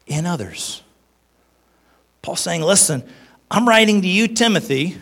in 0.08 0.26
others. 0.26 0.84
Paul's 2.22 2.40
saying, 2.40 2.62
listen, 2.62 3.04
I'm 3.50 3.68
writing 3.68 4.02
to 4.02 4.08
you, 4.08 4.28
Timothy. 4.28 4.98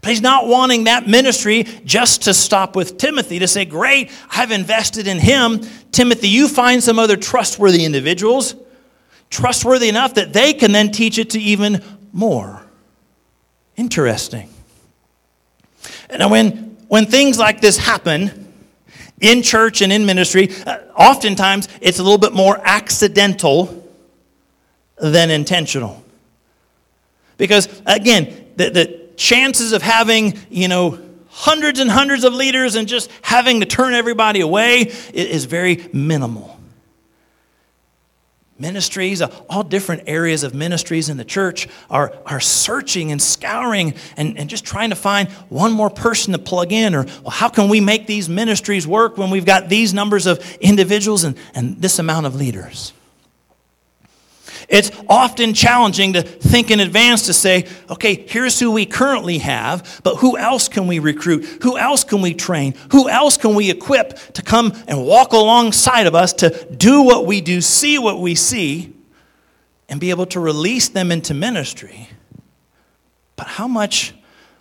But 0.00 0.10
he's 0.10 0.20
not 0.20 0.46
wanting 0.46 0.84
that 0.84 1.06
ministry 1.06 1.64
just 1.84 2.22
to 2.22 2.34
stop 2.34 2.76
with 2.76 2.98
Timothy, 2.98 3.38
to 3.38 3.48
say, 3.48 3.64
Great, 3.64 4.10
I've 4.30 4.50
invested 4.50 5.06
in 5.06 5.18
him. 5.18 5.60
Timothy, 5.92 6.28
you 6.28 6.48
find 6.48 6.82
some 6.82 6.98
other 6.98 7.16
trustworthy 7.16 7.84
individuals, 7.84 8.54
trustworthy 9.30 9.88
enough 9.88 10.14
that 10.14 10.32
they 10.32 10.52
can 10.52 10.72
then 10.72 10.90
teach 10.90 11.18
it 11.18 11.30
to 11.30 11.40
even 11.40 11.82
more. 12.12 12.62
Interesting. 13.76 14.48
Now, 16.10 16.28
when, 16.28 16.76
when 16.88 17.06
things 17.06 17.38
like 17.38 17.60
this 17.60 17.76
happen 17.76 18.52
in 19.20 19.42
church 19.42 19.82
and 19.82 19.92
in 19.92 20.06
ministry, 20.06 20.50
uh, 20.66 20.78
oftentimes 20.96 21.68
it's 21.80 21.98
a 21.98 22.02
little 22.02 22.18
bit 22.18 22.32
more 22.32 22.60
accidental 22.64 23.82
than 24.96 25.30
intentional. 25.30 26.02
Because, 27.36 27.68
again, 27.84 28.52
the, 28.56 28.70
the 28.70 29.10
chances 29.16 29.72
of 29.72 29.82
having, 29.82 30.38
you 30.50 30.68
know, 30.68 30.98
hundreds 31.28 31.80
and 31.80 31.90
hundreds 31.90 32.24
of 32.24 32.32
leaders 32.32 32.76
and 32.76 32.88
just 32.88 33.10
having 33.20 33.60
to 33.60 33.66
turn 33.66 33.92
everybody 33.92 34.40
away 34.40 34.92
is 35.12 35.44
very 35.44 35.86
minimal. 35.92 36.55
Ministries, 38.58 39.20
uh, 39.20 39.28
all 39.48 39.62
different 39.62 40.04
areas 40.06 40.42
of 40.42 40.54
ministries 40.54 41.08
in 41.08 41.16
the 41.16 41.24
church 41.24 41.68
are, 41.90 42.12
are 42.24 42.40
searching 42.40 43.12
and 43.12 43.20
scouring 43.20 43.94
and, 44.16 44.38
and 44.38 44.48
just 44.48 44.64
trying 44.64 44.90
to 44.90 44.96
find 44.96 45.28
one 45.48 45.72
more 45.72 45.90
person 45.90 46.32
to 46.32 46.38
plug 46.38 46.72
in. 46.72 46.94
Or, 46.94 47.04
well, 47.04 47.30
how 47.30 47.48
can 47.48 47.68
we 47.68 47.80
make 47.80 48.06
these 48.06 48.28
ministries 48.28 48.86
work 48.86 49.18
when 49.18 49.30
we've 49.30 49.44
got 49.44 49.68
these 49.68 49.92
numbers 49.92 50.26
of 50.26 50.56
individuals 50.60 51.24
and, 51.24 51.36
and 51.54 51.80
this 51.80 51.98
amount 51.98 52.26
of 52.26 52.34
leaders? 52.34 52.92
It's 54.68 54.90
often 55.08 55.54
challenging 55.54 56.14
to 56.14 56.22
think 56.22 56.70
in 56.70 56.80
advance 56.80 57.26
to 57.26 57.32
say, 57.32 57.66
okay, 57.90 58.26
here's 58.28 58.58
who 58.58 58.70
we 58.70 58.86
currently 58.86 59.38
have, 59.38 60.00
but 60.02 60.16
who 60.16 60.36
else 60.36 60.68
can 60.68 60.86
we 60.86 60.98
recruit? 60.98 61.44
Who 61.62 61.78
else 61.78 62.04
can 62.04 62.20
we 62.20 62.34
train? 62.34 62.74
Who 62.92 63.08
else 63.08 63.36
can 63.36 63.54
we 63.54 63.70
equip 63.70 64.18
to 64.34 64.42
come 64.42 64.72
and 64.86 65.04
walk 65.04 65.32
alongside 65.32 66.06
of 66.06 66.14
us 66.14 66.32
to 66.34 66.66
do 66.74 67.02
what 67.02 67.26
we 67.26 67.40
do, 67.40 67.60
see 67.60 67.98
what 67.98 68.20
we 68.20 68.34
see, 68.34 68.92
and 69.88 70.00
be 70.00 70.10
able 70.10 70.26
to 70.26 70.40
release 70.40 70.88
them 70.88 71.12
into 71.12 71.34
ministry? 71.34 72.08
But 73.36 73.46
how 73.46 73.68
much 73.68 74.14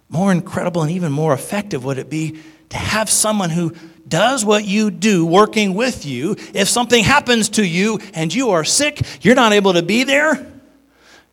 more 0.09 0.31
incredible 0.31 0.81
and 0.81 0.91
even 0.91 1.11
more 1.11 1.33
effective 1.33 1.83
would 1.83 1.97
it 1.97 2.09
be 2.09 2.39
to 2.69 2.77
have 2.77 3.09
someone 3.09 3.49
who 3.49 3.73
does 4.07 4.45
what 4.45 4.65
you 4.65 4.91
do 4.91 5.25
working 5.25 5.73
with 5.73 6.05
you. 6.05 6.35
If 6.53 6.69
something 6.69 7.03
happens 7.03 7.49
to 7.49 7.65
you 7.65 7.99
and 8.13 8.33
you 8.33 8.51
are 8.51 8.63
sick, 8.63 9.01
you're 9.21 9.35
not 9.35 9.53
able 9.53 9.73
to 9.73 9.81
be 9.81 10.03
there. 10.03 10.51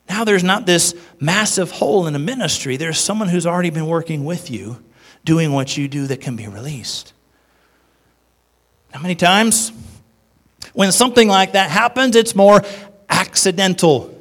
Now 0.08 0.24
there's 0.24 0.44
not 0.44 0.66
this 0.66 0.94
massive 1.20 1.70
hole 1.70 2.06
in 2.06 2.12
the 2.12 2.18
ministry. 2.18 2.76
There's 2.76 2.98
someone 2.98 3.28
who's 3.28 3.46
already 3.46 3.70
been 3.70 3.87
working 3.87 4.24
with 4.24 4.50
you, 4.50 4.82
doing 5.24 5.52
what 5.52 5.76
you 5.76 5.88
do 5.88 6.06
that 6.08 6.20
can 6.20 6.37
be 6.37 6.48
released. 6.48 7.12
How 8.92 9.00
many 9.00 9.14
times? 9.14 9.72
When 10.74 10.92
something 10.92 11.28
like 11.28 11.52
that 11.52 11.70
happens, 11.70 12.16
it's 12.16 12.35
more 12.35 12.62
accidental. 13.08 14.18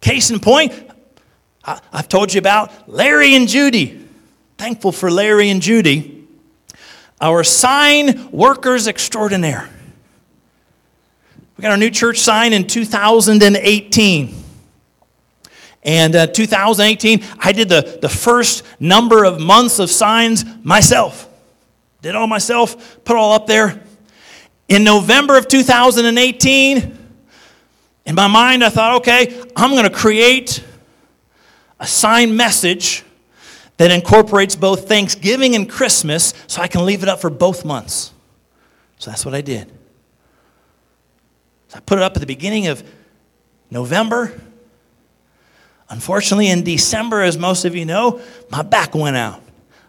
Case 0.00 0.30
in 0.30 0.40
point, 0.40 0.72
I've 1.64 2.08
told 2.08 2.34
you 2.34 2.38
about 2.38 2.88
Larry 2.88 3.34
and 3.34 3.48
Judy. 3.48 4.06
Thankful 4.58 4.92
for 4.92 5.10
Larry 5.10 5.48
and 5.48 5.62
Judy 5.62 6.21
our 7.22 7.44
sign 7.44 8.30
workers 8.32 8.88
extraordinaire. 8.88 9.70
We 11.56 11.62
got 11.62 11.70
our 11.70 11.76
new 11.76 11.90
church 11.90 12.18
sign 12.18 12.52
in 12.52 12.66
2018. 12.66 14.34
And 15.84 16.14
uh, 16.14 16.26
2018, 16.26 17.24
I 17.38 17.52
did 17.52 17.68
the, 17.68 17.98
the 18.02 18.08
first 18.08 18.64
number 18.80 19.24
of 19.24 19.40
months 19.40 19.78
of 19.78 19.90
signs 19.90 20.44
myself. 20.64 21.28
Did 22.02 22.16
all 22.16 22.26
myself, 22.26 23.04
put 23.04 23.16
all 23.16 23.32
up 23.32 23.46
there. 23.46 23.80
In 24.68 24.82
November 24.82 25.38
of 25.38 25.46
2018, 25.46 26.98
in 28.04 28.14
my 28.16 28.26
mind, 28.26 28.64
I 28.64 28.68
thought, 28.68 28.96
okay, 28.96 29.40
I'm 29.54 29.70
going 29.70 29.84
to 29.84 29.90
create 29.90 30.64
a 31.78 31.86
sign 31.86 32.36
message 32.36 33.04
that 33.82 33.90
incorporates 33.90 34.54
both 34.54 34.86
Thanksgiving 34.86 35.56
and 35.56 35.68
Christmas 35.68 36.34
so 36.46 36.62
I 36.62 36.68
can 36.68 36.86
leave 36.86 37.02
it 37.02 37.08
up 37.08 37.20
for 37.20 37.30
both 37.30 37.64
months. 37.64 38.12
So 38.98 39.10
that's 39.10 39.24
what 39.24 39.34
I 39.34 39.40
did. 39.40 39.68
So 41.66 41.78
I 41.78 41.80
put 41.80 41.98
it 41.98 42.02
up 42.04 42.14
at 42.14 42.20
the 42.20 42.26
beginning 42.26 42.68
of 42.68 42.84
November. 43.70 44.40
Unfortunately, 45.88 46.48
in 46.48 46.62
December, 46.62 47.22
as 47.22 47.36
most 47.36 47.64
of 47.64 47.74
you 47.74 47.84
know, 47.84 48.20
my 48.50 48.62
back 48.62 48.94
went 48.94 49.16
out. 49.16 49.42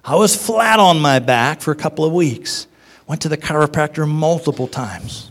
I 0.04 0.16
was 0.16 0.36
flat 0.36 0.80
on 0.80 1.00
my 1.00 1.20
back 1.20 1.62
for 1.62 1.70
a 1.70 1.76
couple 1.76 2.04
of 2.04 2.14
weeks. 2.14 2.66
Went 3.06 3.22
to 3.22 3.30
the 3.30 3.38
chiropractor 3.38 4.10
multiple 4.10 4.68
times. 4.68 5.30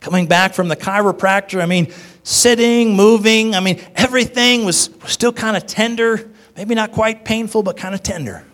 Coming 0.00 0.26
back 0.26 0.54
from 0.54 0.68
the 0.68 0.76
chiropractor, 0.76 1.62
I 1.62 1.66
mean, 1.66 1.92
sitting, 2.22 2.96
moving, 2.96 3.54
I 3.54 3.60
mean, 3.60 3.78
everything 3.94 4.64
was, 4.64 4.88
was 5.02 5.12
still 5.12 5.34
kind 5.34 5.54
of 5.54 5.66
tender. 5.66 6.30
Maybe 6.56 6.74
not 6.74 6.92
quite 6.92 7.24
painful, 7.24 7.62
but 7.62 7.76
kind 7.76 7.94
of 7.94 8.02
tender. 8.02 8.44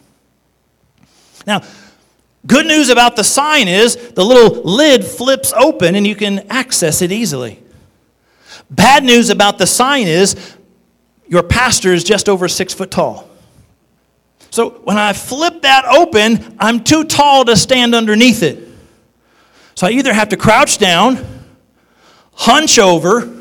Now, 1.46 1.62
good 2.46 2.66
news 2.66 2.88
about 2.88 3.16
the 3.16 3.24
sign 3.24 3.68
is 3.68 3.96
the 4.12 4.24
little 4.24 4.62
lid 4.62 5.04
flips 5.04 5.52
open 5.52 5.94
and 5.94 6.06
you 6.06 6.14
can 6.14 6.40
access 6.50 7.02
it 7.02 7.12
easily. 7.12 7.62
Bad 8.70 9.04
news 9.04 9.30
about 9.30 9.58
the 9.58 9.66
sign 9.66 10.06
is 10.06 10.56
your 11.28 11.42
pastor 11.42 11.92
is 11.92 12.04
just 12.04 12.28
over 12.28 12.48
six 12.48 12.72
foot 12.72 12.90
tall. 12.90 13.28
So 14.50 14.70
when 14.70 14.98
I 14.98 15.12
flip 15.12 15.62
that 15.62 15.84
open, 15.84 16.56
I'm 16.58 16.82
too 16.82 17.04
tall 17.04 17.44
to 17.44 17.56
stand 17.56 17.94
underneath 17.94 18.42
it. 18.42 18.68
So 19.74 19.86
I 19.86 19.90
either 19.90 20.12
have 20.12 20.30
to 20.30 20.36
crouch 20.36 20.78
down, 20.78 21.24
hunch 22.32 22.78
over, 22.78 23.32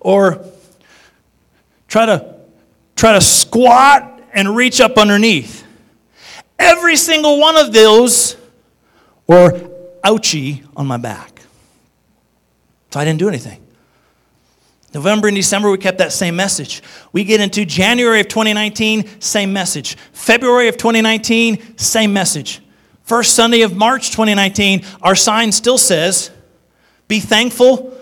or 0.00 0.44
try 1.88 2.06
to 2.06 2.33
try 2.96 3.12
to 3.12 3.20
squat 3.20 4.22
and 4.32 4.54
reach 4.54 4.80
up 4.80 4.98
underneath. 4.98 5.64
Every 6.58 6.96
single 6.96 7.40
one 7.40 7.56
of 7.56 7.72
those 7.72 8.36
were 9.26 9.70
ouchie 10.04 10.64
on 10.76 10.86
my 10.86 10.96
back. 10.96 11.42
So 12.90 13.00
I 13.00 13.04
didn't 13.04 13.18
do 13.18 13.28
anything. 13.28 13.60
November 14.94 15.26
and 15.26 15.36
December, 15.36 15.70
we 15.70 15.78
kept 15.78 15.98
that 15.98 16.12
same 16.12 16.36
message. 16.36 16.80
We 17.12 17.24
get 17.24 17.40
into 17.40 17.64
January 17.64 18.20
of 18.20 18.28
2019, 18.28 19.20
same 19.20 19.52
message. 19.52 19.96
February 20.12 20.68
of 20.68 20.76
2019, 20.76 21.76
same 21.76 22.12
message. 22.12 22.60
First 23.02 23.34
Sunday 23.34 23.62
of 23.62 23.76
March 23.76 24.12
2019, 24.12 24.84
our 25.02 25.16
sign 25.16 25.50
still 25.50 25.78
says, 25.78 26.30
Be 27.08 27.18
thankful 27.18 27.92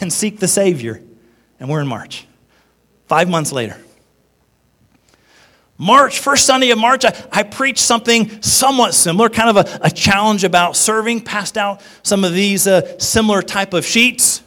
and 0.00 0.12
seek 0.12 0.40
the 0.40 0.48
Savior. 0.48 1.00
And 1.60 1.70
we're 1.70 1.80
in 1.80 1.86
March. 1.86 2.26
Five 3.06 3.28
months 3.28 3.52
later. 3.52 3.76
March, 5.78 6.20
first 6.20 6.46
Sunday 6.46 6.70
of 6.70 6.78
March, 6.78 7.04
I, 7.04 7.14
I 7.30 7.42
preached 7.42 7.80
something 7.80 8.40
somewhat 8.40 8.94
similar, 8.94 9.28
kind 9.28 9.56
of 9.56 9.66
a, 9.66 9.80
a, 9.82 9.90
challenge 9.90 10.42
about 10.42 10.74
serving, 10.74 11.20
passed 11.20 11.58
out 11.58 11.82
some 12.02 12.24
of 12.24 12.32
these 12.32 12.66
uh, 12.66 12.98
similar 12.98 13.42
type 13.42 13.74
of 13.74 13.84
sheets. 13.84 14.42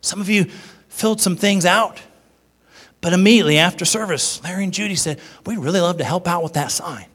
Some 0.00 0.20
of 0.20 0.28
you 0.28 0.46
filled 0.88 1.20
some 1.20 1.36
things 1.36 1.64
out. 1.64 2.00
But 3.00 3.12
immediately 3.12 3.58
after 3.58 3.84
service, 3.84 4.42
Larry 4.42 4.64
and 4.64 4.72
Judy 4.72 4.96
said, 4.96 5.20
We'd 5.46 5.58
really 5.58 5.80
love 5.80 5.98
to 5.98 6.04
help 6.04 6.26
out 6.26 6.42
with 6.42 6.54
that 6.54 6.72
sign. 6.72 7.06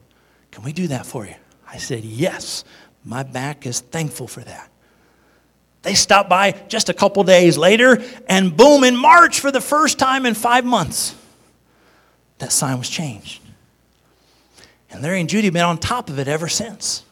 Can 0.51 0.63
we 0.63 0.71
do 0.71 0.87
that 0.87 1.05
for 1.05 1.25
you? 1.25 1.35
I 1.67 1.77
said, 1.77 2.03
Yes. 2.03 2.63
My 3.03 3.23
back 3.23 3.65
is 3.65 3.79
thankful 3.79 4.27
for 4.27 4.41
that. 4.41 4.69
They 5.87 5.93
stopped 5.93 6.27
by 6.27 6.51
just 6.67 6.89
a 6.89 6.93
couple 6.93 7.23
days 7.23 7.57
later, 7.57 8.03
and 8.27 8.57
boom, 8.57 8.83
in 8.83 8.97
March, 8.97 9.39
for 9.39 9.53
the 9.53 9.61
first 9.61 9.97
time 9.97 10.25
in 10.25 10.33
five 10.33 10.65
months, 10.65 11.15
that 12.39 12.51
sign 12.51 12.77
was 12.77 12.89
changed. 12.89 13.41
And 14.91 15.01
Larry 15.01 15.21
and 15.21 15.29
Judy 15.29 15.45
have 15.45 15.53
been 15.53 15.63
on 15.63 15.77
top 15.77 16.09
of 16.09 16.19
it 16.19 16.27
ever 16.27 16.49
since. 16.49 17.05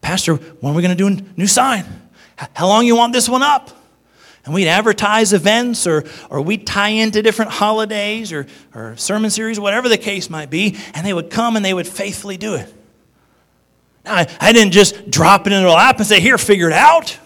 Pastor, 0.00 0.34
when 0.34 0.72
are 0.72 0.76
we 0.76 0.82
going 0.82 0.96
to 0.96 0.96
do 0.96 1.06
a 1.06 1.38
new 1.38 1.46
sign? 1.46 1.84
How 2.34 2.66
long 2.66 2.84
you 2.84 2.96
want 2.96 3.12
this 3.12 3.28
one 3.28 3.44
up? 3.44 3.70
And 4.44 4.52
we'd 4.52 4.66
advertise 4.66 5.32
events 5.32 5.86
or, 5.86 6.02
or 6.30 6.42
we'd 6.42 6.66
tie 6.66 6.88
into 6.88 7.22
different 7.22 7.52
holidays 7.52 8.32
or, 8.32 8.48
or 8.74 8.96
sermon 8.96 9.30
series, 9.30 9.60
whatever 9.60 9.88
the 9.88 9.98
case 9.98 10.28
might 10.28 10.50
be, 10.50 10.76
and 10.94 11.06
they 11.06 11.12
would 11.12 11.30
come 11.30 11.54
and 11.54 11.64
they 11.64 11.74
would 11.74 11.86
faithfully 11.86 12.36
do 12.36 12.56
it. 12.56 12.74
Now, 14.04 14.16
I, 14.16 14.36
I 14.40 14.52
didn't 14.52 14.72
just 14.72 15.08
drop 15.08 15.46
it 15.46 15.52
in 15.52 15.62
their 15.62 15.70
lap 15.70 15.98
and 15.98 16.06
say, 16.08 16.18
Here, 16.18 16.38
figure 16.38 16.66
it 16.66 16.72
out. 16.72 17.20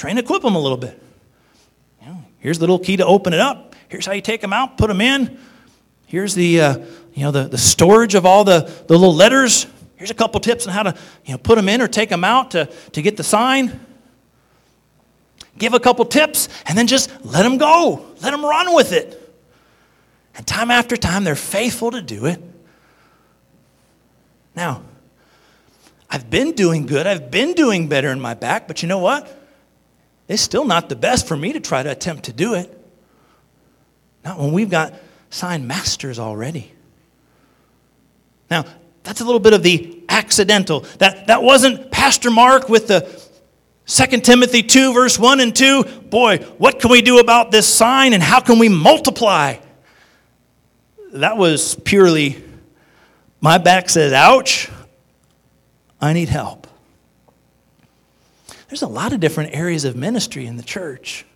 Train 0.00 0.16
equip 0.16 0.40
them 0.40 0.54
a 0.54 0.58
little 0.58 0.78
bit. 0.78 0.98
You 2.00 2.08
know, 2.08 2.24
here's 2.38 2.58
the 2.58 2.62
little 2.62 2.78
key 2.78 2.96
to 2.96 3.04
open 3.04 3.34
it 3.34 3.38
up. 3.38 3.76
Here's 3.88 4.06
how 4.06 4.12
you 4.12 4.22
take 4.22 4.40
them 4.40 4.50
out, 4.50 4.78
put 4.78 4.88
them 4.88 5.02
in. 5.02 5.38
Here's 6.06 6.34
the, 6.34 6.58
uh, 6.58 6.78
you 7.12 7.24
know, 7.24 7.30
the, 7.30 7.48
the 7.48 7.58
storage 7.58 8.14
of 8.14 8.24
all 8.24 8.42
the, 8.42 8.60
the 8.86 8.96
little 8.96 9.14
letters. 9.14 9.66
Here's 9.96 10.10
a 10.10 10.14
couple 10.14 10.40
tips 10.40 10.66
on 10.66 10.72
how 10.72 10.84
to 10.84 10.96
you 11.26 11.32
know, 11.32 11.36
put 11.36 11.56
them 11.56 11.68
in 11.68 11.82
or 11.82 11.86
take 11.86 12.08
them 12.08 12.24
out 12.24 12.52
to, 12.52 12.64
to 12.92 13.02
get 13.02 13.18
the 13.18 13.22
sign. 13.22 13.78
Give 15.58 15.74
a 15.74 15.80
couple 15.80 16.06
tips 16.06 16.48
and 16.64 16.78
then 16.78 16.86
just 16.86 17.10
let 17.22 17.42
them 17.42 17.58
go. 17.58 18.06
Let 18.22 18.30
them 18.30 18.42
run 18.42 18.74
with 18.74 18.92
it. 18.92 19.20
And 20.34 20.46
time 20.46 20.70
after 20.70 20.96
time, 20.96 21.24
they're 21.24 21.36
faithful 21.36 21.90
to 21.90 22.00
do 22.00 22.24
it. 22.24 22.40
Now, 24.56 24.80
I've 26.08 26.30
been 26.30 26.52
doing 26.52 26.86
good. 26.86 27.06
I've 27.06 27.30
been 27.30 27.52
doing 27.52 27.86
better 27.86 28.08
in 28.08 28.18
my 28.18 28.32
back, 28.32 28.66
but 28.66 28.80
you 28.80 28.88
know 28.88 28.96
what? 28.98 29.36
It's 30.30 30.40
still 30.40 30.64
not 30.64 30.88
the 30.88 30.94
best 30.94 31.26
for 31.26 31.36
me 31.36 31.52
to 31.54 31.58
try 31.58 31.82
to 31.82 31.90
attempt 31.90 32.26
to 32.26 32.32
do 32.32 32.54
it. 32.54 32.72
Not 34.24 34.38
when 34.38 34.52
we've 34.52 34.70
got 34.70 34.94
signed 35.28 35.66
masters 35.66 36.20
already. 36.20 36.70
Now, 38.48 38.64
that's 39.02 39.20
a 39.20 39.24
little 39.24 39.40
bit 39.40 39.54
of 39.54 39.64
the 39.64 40.04
accidental. 40.08 40.80
That, 40.98 41.26
that 41.26 41.42
wasn't 41.42 41.90
Pastor 41.90 42.30
Mark 42.30 42.68
with 42.68 42.86
the 42.86 43.00
2 43.86 44.20
Timothy 44.20 44.62
2, 44.62 44.92
verse 44.92 45.18
1 45.18 45.40
and 45.40 45.54
2. 45.54 45.82
Boy, 45.82 46.38
what 46.58 46.78
can 46.78 46.92
we 46.92 47.02
do 47.02 47.18
about 47.18 47.50
this 47.50 47.66
sign 47.66 48.12
and 48.12 48.22
how 48.22 48.38
can 48.38 48.60
we 48.60 48.68
multiply? 48.68 49.56
That 51.14 51.38
was 51.38 51.74
purely, 51.74 52.40
my 53.40 53.58
back 53.58 53.88
says, 53.88 54.12
ouch, 54.12 54.70
I 56.00 56.12
need 56.12 56.28
help. 56.28 56.59
There's 58.70 58.82
a 58.82 58.88
lot 58.88 59.12
of 59.12 59.18
different 59.18 59.52
areas 59.52 59.84
of 59.84 59.96
ministry 59.96 60.46
in 60.46 60.56
the 60.56 60.62
church. 60.62 61.26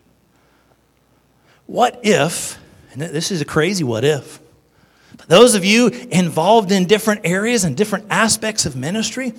What 1.66 1.98
if, 2.04 2.58
and 2.92 3.02
this 3.02 3.32
is 3.32 3.40
a 3.40 3.44
crazy 3.44 3.82
what 3.82 4.04
if, 4.04 4.38
but 5.16 5.26
those 5.26 5.56
of 5.56 5.64
you 5.64 5.88
involved 5.88 6.70
in 6.70 6.86
different 6.86 7.22
areas 7.24 7.64
and 7.64 7.76
different 7.76 8.06
aspects 8.08 8.66
of 8.66 8.76
ministry, 8.76 9.34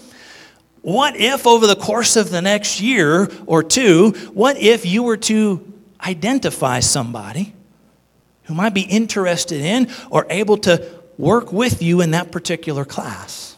what 0.81 1.15
if 1.15 1.47
over 1.47 1.65
the 1.67 1.75
course 1.75 2.17
of 2.17 2.31
the 2.31 2.41
next 2.41 2.81
year 2.81 3.29
or 3.45 3.63
two, 3.63 4.11
what 4.33 4.57
if 4.57 4.85
you 4.85 5.03
were 5.03 5.17
to 5.17 5.73
identify 6.05 6.81
somebody 6.81 7.53
who 8.43 8.53
might 8.53 8.73
be 8.73 8.81
interested 8.81 9.61
in 9.61 9.89
or 10.09 10.27
able 10.29 10.57
to 10.57 10.85
work 11.17 11.53
with 11.53 11.81
you 11.81 12.01
in 12.01 12.11
that 12.11 12.29
particular 12.29 12.83
class? 12.83 13.55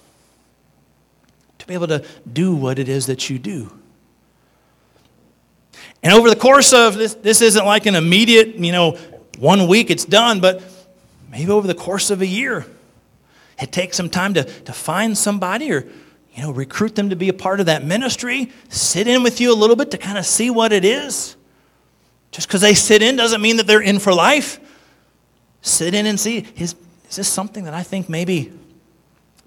To 1.58 1.66
be 1.66 1.74
able 1.74 1.88
to 1.88 2.06
do 2.32 2.56
what 2.56 2.78
it 2.78 2.88
is 2.88 3.08
that 3.08 3.32
you 3.32 3.40
do. 3.40 3.72
And 6.04 6.14
over 6.14 6.30
the 6.30 6.36
course 6.36 6.74
of 6.74 6.96
this, 6.96 7.16
this 7.16 7.42
isn't 7.42 7.66
like 7.66 7.86
an 7.86 7.96
immediate, 7.96 8.56
you 8.56 8.72
know, 8.72 8.92
one 9.38 9.68
week 9.68 9.90
it's 9.90 10.06
done, 10.06 10.40
but 10.40 10.64
maybe 11.32 11.52
over 11.52 11.68
the 11.68 11.76
course 11.76 12.10
of 12.10 12.22
a 12.22 12.28
year, 12.28 12.66
it 13.60 13.72
takes 13.72 13.98
some 13.98 14.10
time 14.10 14.34
to, 14.36 14.44
to 14.44 14.74
find 14.74 15.18
somebody 15.18 15.72
or, 15.72 15.88
you 16.34 16.44
know, 16.44 16.52
recruit 16.52 16.96
them 16.96 17.10
to 17.10 17.16
be 17.16 17.30
a 17.30 17.34
part 17.34 17.60
of 17.60 17.66
that 17.66 17.84
ministry, 17.84 18.52
sit 18.70 19.08
in 19.08 19.24
with 19.24 19.42
you 19.42 19.52
a 19.52 19.56
little 19.56 19.76
bit 19.76 19.92
to 19.92 19.98
kind 19.98 20.18
of 20.18 20.26
see 20.26 20.50
what 20.50 20.72
it 20.72 20.86
is. 20.86 21.36
Just 22.32 22.48
because 22.48 22.62
they 22.62 22.76
sit 22.76 23.02
in 23.02 23.16
doesn't 23.16 23.42
mean 23.42 23.58
that 23.58 23.68
they're 23.68 23.82
in 23.82 24.00
for 24.00 24.14
life. 24.14 24.60
Sit 25.62 25.94
in 25.94 26.06
and 26.06 26.20
see 26.20 26.46
is, 26.56 26.76
is 27.10 27.16
this 27.16 27.28
something 27.28 27.64
that 27.64 27.74
I 27.74 27.84
think 27.84 28.10
maybe 28.10 28.52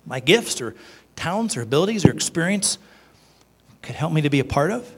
my 0.06 0.18
gifts 0.18 0.60
or 0.60 0.74
talents 1.14 1.56
or 1.56 1.62
abilities 1.62 2.04
or 2.04 2.10
experience 2.10 2.78
could 3.82 3.94
help 3.94 4.12
me 4.12 4.22
to 4.22 4.30
be 4.30 4.40
a 4.40 4.44
part 4.44 4.70
of? 4.70 4.90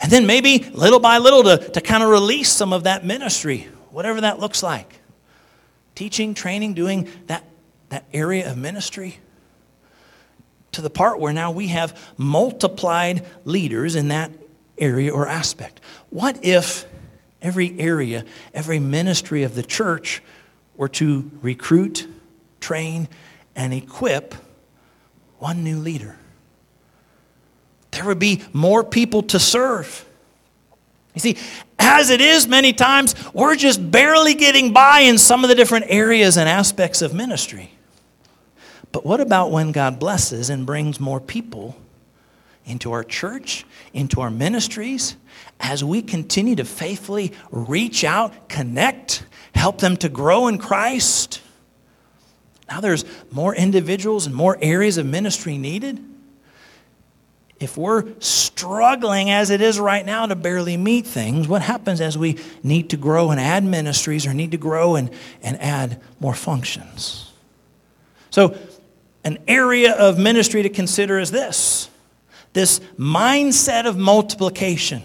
And 0.00 0.10
then 0.10 0.26
maybe 0.26 0.58
little 0.72 0.98
by 0.98 1.18
little 1.18 1.42
to, 1.44 1.58
to 1.58 1.80
kind 1.80 2.02
of 2.02 2.08
release 2.08 2.50
some 2.50 2.72
of 2.72 2.84
that 2.84 3.04
ministry, 3.04 3.68
whatever 3.90 4.22
that 4.22 4.40
looks 4.40 4.62
like. 4.62 5.00
Teaching, 5.94 6.32
training, 6.32 6.74
doing 6.74 7.08
that, 7.26 7.44
that 7.90 8.06
area 8.12 8.50
of 8.50 8.56
ministry. 8.56 9.18
To 10.72 10.80
the 10.80 10.88
part 10.88 11.20
where 11.20 11.32
now 11.32 11.50
we 11.50 11.68
have 11.68 11.98
multiplied 12.16 13.26
leaders 13.44 13.94
in 13.94 14.08
that 14.08 14.30
area 14.78 15.12
or 15.12 15.28
aspect. 15.28 15.80
What 16.08 16.42
if 16.44 16.86
every 17.42 17.78
area, 17.78 18.24
every 18.54 18.78
ministry 18.78 19.42
of 19.42 19.54
the 19.54 19.62
church 19.62 20.22
were 20.76 20.88
to 20.88 21.30
recruit, 21.42 22.06
train, 22.60 23.08
and 23.54 23.74
equip 23.74 24.34
one 25.38 25.62
new 25.62 25.78
leader? 25.78 26.16
There 27.90 28.04
would 28.04 28.18
be 28.18 28.42
more 28.52 28.84
people 28.84 29.22
to 29.24 29.38
serve. 29.38 30.04
You 31.14 31.20
see, 31.20 31.36
as 31.78 32.10
it 32.10 32.20
is 32.20 32.46
many 32.46 32.72
times, 32.72 33.14
we're 33.34 33.56
just 33.56 33.90
barely 33.90 34.34
getting 34.34 34.72
by 34.72 35.00
in 35.00 35.18
some 35.18 35.42
of 35.44 35.48
the 35.48 35.56
different 35.56 35.86
areas 35.88 36.36
and 36.36 36.48
aspects 36.48 37.02
of 37.02 37.14
ministry. 37.14 37.72
But 38.92 39.04
what 39.04 39.20
about 39.20 39.50
when 39.50 39.72
God 39.72 39.98
blesses 39.98 40.50
and 40.50 40.66
brings 40.66 41.00
more 41.00 41.20
people 41.20 41.76
into 42.64 42.92
our 42.92 43.02
church, 43.02 43.64
into 43.92 44.20
our 44.20 44.30
ministries, 44.30 45.16
as 45.58 45.82
we 45.82 46.02
continue 46.02 46.56
to 46.56 46.64
faithfully 46.64 47.32
reach 47.50 48.04
out, 48.04 48.48
connect, 48.48 49.24
help 49.54 49.78
them 49.78 49.96
to 49.98 50.08
grow 50.08 50.46
in 50.48 50.58
Christ? 50.58 51.40
Now 52.68 52.80
there's 52.80 53.04
more 53.32 53.54
individuals 53.54 54.26
and 54.26 54.34
more 54.34 54.56
areas 54.60 54.96
of 54.96 55.06
ministry 55.06 55.58
needed 55.58 56.04
if 57.60 57.76
we're 57.76 58.04
struggling 58.20 59.30
as 59.30 59.50
it 59.50 59.60
is 59.60 59.78
right 59.78 60.04
now 60.04 60.24
to 60.24 60.34
barely 60.34 60.78
meet 60.78 61.06
things, 61.06 61.46
what 61.46 61.60
happens 61.60 62.00
as 62.00 62.16
we 62.16 62.38
need 62.62 62.90
to 62.90 62.96
grow 62.96 63.30
and 63.30 63.38
add 63.38 63.64
ministries 63.64 64.26
or 64.26 64.32
need 64.32 64.50
to 64.52 64.56
grow 64.56 64.96
and, 64.96 65.10
and 65.42 65.60
add 65.60 66.00
more 66.18 66.34
functions? 66.34 67.32
So, 68.30 68.56
an 69.22 69.38
area 69.46 69.92
of 69.92 70.18
ministry 70.18 70.62
to 70.62 70.70
consider 70.70 71.18
is 71.18 71.30
this 71.30 71.90
this 72.52 72.80
mindset 72.98 73.86
of 73.86 73.96
multiplication. 73.96 75.02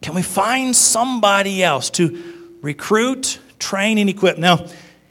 Can 0.00 0.14
we 0.14 0.22
find 0.22 0.74
somebody 0.74 1.62
else 1.62 1.90
to 1.90 2.56
recruit, 2.60 3.38
train, 3.58 3.98
and 3.98 4.10
equip? 4.10 4.36
Now, 4.36 4.66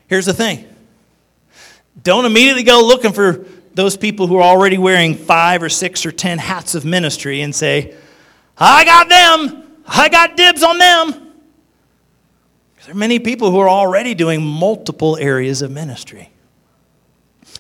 here's 0.08 0.26
the 0.26 0.34
thing 0.34 0.68
don't 2.02 2.26
immediately 2.26 2.63
go 2.63 2.82
looking 2.86 3.13
for 3.13 3.46
those 3.73 3.97
people 3.97 4.27
who 4.27 4.38
are 4.38 4.43
already 4.43 4.77
wearing 4.77 5.15
five 5.15 5.63
or 5.63 5.69
six 5.69 6.05
or 6.05 6.12
ten 6.12 6.38
hats 6.38 6.75
of 6.75 6.86
ministry 6.86 7.41
and 7.41 7.53
say, 7.53 7.95
I 8.57 8.86
got 8.86 9.09
them, 9.09 9.63
I 9.88 10.09
got 10.09 10.38
dibs 10.38 10.63
on 10.63 10.77
them. 10.77 11.12
There 12.86 12.93
are 12.93 12.97
many 12.97 13.19
people 13.19 13.49
who 13.49 13.59
are 13.59 13.69
already 13.69 14.13
doing 14.13 14.43
multiple 14.43 15.17
areas 15.17 15.62
of 15.62 15.71
ministry. 15.71 16.29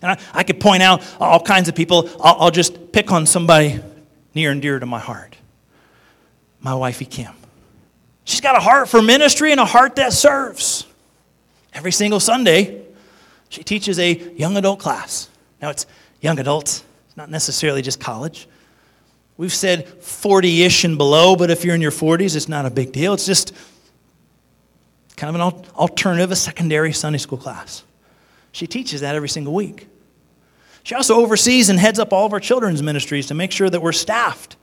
And 0.01 0.11
I, 0.11 0.19
I 0.33 0.43
could 0.43 0.59
point 0.59 0.83
out 0.83 1.01
all 1.19 1.39
kinds 1.39 1.69
of 1.69 1.75
people. 1.75 2.09
I'll, 2.21 2.41
I'll 2.41 2.51
just 2.51 2.91
pick 2.91 3.11
on 3.11 3.25
somebody 3.25 3.79
near 4.33 4.51
and 4.51 4.61
dear 4.61 4.79
to 4.79 4.85
my 4.85 4.99
heart 4.99 5.37
my 6.63 6.73
wifey 6.73 7.05
Kim. 7.05 7.33
She's 8.23 8.41
got 8.41 8.55
a 8.55 8.59
heart 8.59 8.87
for 8.87 9.01
ministry 9.01 9.51
and 9.51 9.59
a 9.59 9.65
heart 9.65 9.97
that 9.97 10.13
serves. 10.13 10.87
Every 11.73 11.91
single 11.91 12.21
Sunday, 12.21 12.85
she 13.49 13.63
teaches 13.63 13.99
a 13.99 14.13
young 14.35 14.55
adult 14.55 14.79
class. 14.79 15.29
Now, 15.61 15.69
it's 15.69 15.85
young 16.23 16.39
adults, 16.39 16.83
it's 17.05 17.17
not 17.17 17.29
necessarily 17.29 17.81
just 17.81 17.99
college. 17.99 18.47
We've 19.35 19.53
said 19.53 19.87
40 19.87 20.63
ish 20.63 20.83
and 20.85 20.97
below, 20.97 21.35
but 21.35 21.51
if 21.51 21.65
you're 21.65 21.75
in 21.75 21.81
your 21.81 21.91
40s, 21.91 22.35
it's 22.35 22.47
not 22.47 22.65
a 22.65 22.69
big 22.71 22.91
deal. 22.93 23.13
It's 23.13 23.25
just 23.25 23.51
kind 25.17 25.29
of 25.29 25.35
an 25.35 25.69
alternative, 25.75 26.31
a 26.31 26.35
secondary 26.35 26.93
Sunday 26.93 27.19
school 27.19 27.37
class. 27.37 27.83
She 28.53 28.67
teaches 28.67 29.01
that 29.01 29.15
every 29.15 29.29
single 29.29 29.53
week. 29.53 29.87
She 30.83 30.95
also 30.95 31.15
oversees 31.15 31.69
and 31.69 31.77
heads 31.77 31.99
up 31.99 32.13
all 32.13 32.25
of 32.25 32.33
our 32.33 32.39
children's 32.39 32.81
ministries 32.81 33.27
to 33.27 33.33
make 33.33 33.51
sure 33.51 33.69
that 33.69 33.81
we're 33.81 33.91
staffed, 33.91 34.55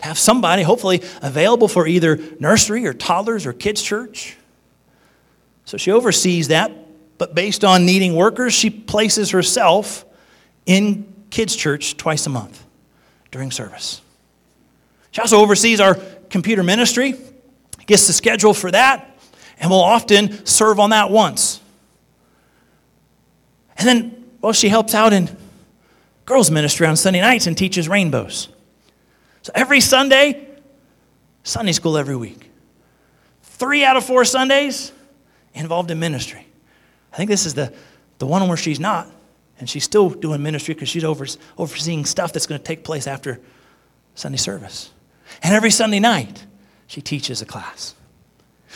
to 0.00 0.04
have 0.04 0.18
somebody 0.18 0.62
hopefully 0.62 1.02
available 1.22 1.68
for 1.68 1.86
either 1.86 2.18
nursery 2.40 2.86
or 2.86 2.92
toddlers 2.92 3.46
or 3.46 3.52
kids' 3.52 3.82
church. 3.82 4.36
So 5.64 5.76
she 5.76 5.90
oversees 5.90 6.48
that, 6.48 6.72
but 7.18 7.34
based 7.34 7.64
on 7.64 7.86
needing 7.86 8.14
workers, 8.14 8.52
she 8.52 8.68
places 8.68 9.30
herself 9.30 10.04
in 10.66 11.12
kids' 11.30 11.56
church 11.56 11.96
twice 11.96 12.26
a 12.26 12.30
month 12.30 12.62
during 13.30 13.50
service. 13.50 14.02
She 15.12 15.20
also 15.20 15.38
oversees 15.38 15.80
our 15.80 15.94
computer 16.28 16.62
ministry, 16.62 17.14
gets 17.86 18.06
the 18.06 18.12
schedule 18.12 18.52
for 18.52 18.70
that, 18.70 19.16
and 19.58 19.70
will 19.70 19.80
often 19.80 20.44
serve 20.44 20.78
on 20.78 20.90
that 20.90 21.10
once. 21.10 21.60
And 23.78 23.88
then, 23.88 24.24
well, 24.40 24.52
she 24.52 24.68
helps 24.68 24.94
out 24.94 25.12
in 25.12 25.34
girls' 26.24 26.50
ministry 26.50 26.86
on 26.86 26.96
Sunday 26.96 27.20
nights 27.20 27.46
and 27.46 27.56
teaches 27.56 27.88
rainbows. 27.88 28.48
So 29.42 29.52
every 29.54 29.80
Sunday, 29.80 30.48
Sunday 31.44 31.72
school 31.72 31.96
every 31.96 32.16
week. 32.16 32.50
Three 33.42 33.84
out 33.84 33.96
of 33.96 34.04
four 34.04 34.24
Sundays 34.24 34.92
involved 35.54 35.90
in 35.90 35.98
ministry. 35.98 36.46
I 37.12 37.16
think 37.16 37.30
this 37.30 37.46
is 37.46 37.54
the, 37.54 37.72
the 38.18 38.26
one 38.26 38.46
where 38.48 38.56
she's 38.56 38.80
not. 38.80 39.08
And 39.58 39.68
she's 39.68 39.84
still 39.84 40.10
doing 40.10 40.42
ministry 40.42 40.74
because 40.74 40.88
she's 40.88 41.04
over, 41.04 41.26
overseeing 41.56 42.04
stuff 42.04 42.32
that's 42.32 42.46
going 42.46 42.60
to 42.60 42.64
take 42.64 42.84
place 42.84 43.06
after 43.06 43.40
Sunday 44.14 44.38
service. 44.38 44.90
And 45.42 45.54
every 45.54 45.70
Sunday 45.70 46.00
night, 46.00 46.44
she 46.86 47.00
teaches 47.00 47.42
a 47.42 47.46
class. 47.46 47.94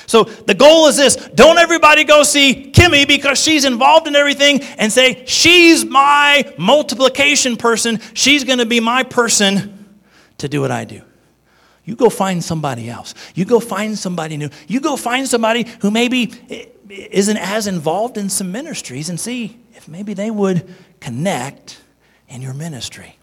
So 0.06 0.24
the 0.24 0.54
goal 0.54 0.86
is 0.86 0.96
this 0.96 1.16
don't 1.16 1.58
everybody 1.58 2.04
go 2.04 2.22
see 2.22 2.72
Kimmy 2.72 3.06
because 3.06 3.38
she's 3.42 3.64
involved 3.64 4.06
in 4.06 4.16
everything 4.16 4.62
and 4.78 4.92
say, 4.92 5.24
she's 5.26 5.84
my 5.84 6.54
multiplication 6.58 7.56
person. 7.56 8.00
She's 8.14 8.44
going 8.44 8.58
to 8.58 8.66
be 8.66 8.80
my 8.80 9.02
person 9.02 9.98
to 10.38 10.48
do 10.48 10.60
what 10.60 10.70
I 10.70 10.84
do. 10.84 11.02
You 11.84 11.96
go 11.96 12.08
find 12.08 12.42
somebody 12.42 12.88
else. 12.88 13.14
You 13.34 13.44
go 13.44 13.60
find 13.60 13.98
somebody 13.98 14.36
new. 14.36 14.50
You 14.68 14.80
go 14.80 14.96
find 14.96 15.26
somebody 15.26 15.66
who 15.80 15.90
maybe 15.90 16.32
isn't 16.88 17.36
as 17.36 17.66
involved 17.66 18.16
in 18.16 18.28
some 18.28 18.52
ministries 18.52 19.08
and 19.08 19.18
see 19.18 19.58
maybe 19.90 20.14
they 20.14 20.30
would 20.30 20.72
connect 21.00 21.80
in 22.28 22.40
your 22.40 22.54
ministry. 22.54 23.18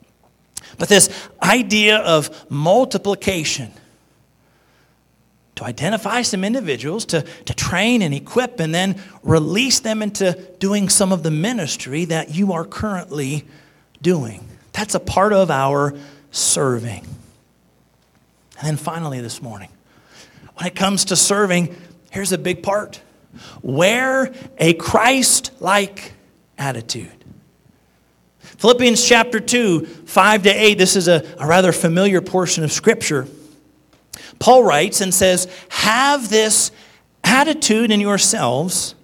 But 0.78 0.90
this 0.90 1.10
idea 1.42 1.98
of 1.98 2.52
multiplication, 2.52 3.72
to 5.56 5.64
identify 5.64 6.22
some 6.22 6.44
individuals, 6.44 7.06
to, 7.06 7.22
to 7.22 7.54
train 7.54 8.02
and 8.02 8.14
equip, 8.14 8.60
and 8.60 8.76
then 8.76 9.02
release 9.24 9.80
them 9.80 10.04
into 10.04 10.34
doing 10.60 10.90
some 10.90 11.12
of 11.12 11.24
the 11.24 11.32
ministry 11.32 12.06
that 12.06 12.36
you 12.36 12.54
are 12.54 12.66
currently 12.66 13.46
doing. 14.02 14.46
That's 14.74 14.94
a 14.94 15.00
part 15.00 15.34
of 15.34 15.50
our 15.50 15.96
serving. 16.32 17.08
And 18.60 18.68
then 18.68 18.78
finally, 18.78 19.22
this 19.22 19.42
morning, 19.42 19.70
when 20.56 20.68
it 20.68 20.76
comes 20.76 21.06
to 21.06 21.16
serving, 21.16 21.76
here's 22.12 22.32
a 22.32 22.38
big 22.38 22.62
part 22.62 23.02
wear 23.62 24.34
a 24.58 24.74
Christ 24.74 25.52
like 25.60 26.14
attitude. 26.58 27.24
Philippians 28.58 29.06
chapter 29.06 29.40
2, 29.40 29.86
5 29.86 30.44
to 30.44 30.50
8, 30.50 30.78
this 30.78 30.96
is 30.96 31.08
a, 31.08 31.24
a 31.40 31.46
rather 31.46 31.72
familiar 31.72 32.22
portion 32.22 32.64
of 32.64 32.72
Scripture. 32.72 33.28
Paul 34.40 34.64
writes 34.64 35.02
and 35.02 35.14
says, 35.14 35.48
Have 35.70 36.30
this 36.30 36.72
attitude 37.24 37.92
in 37.92 38.00
yourselves, 38.00 38.96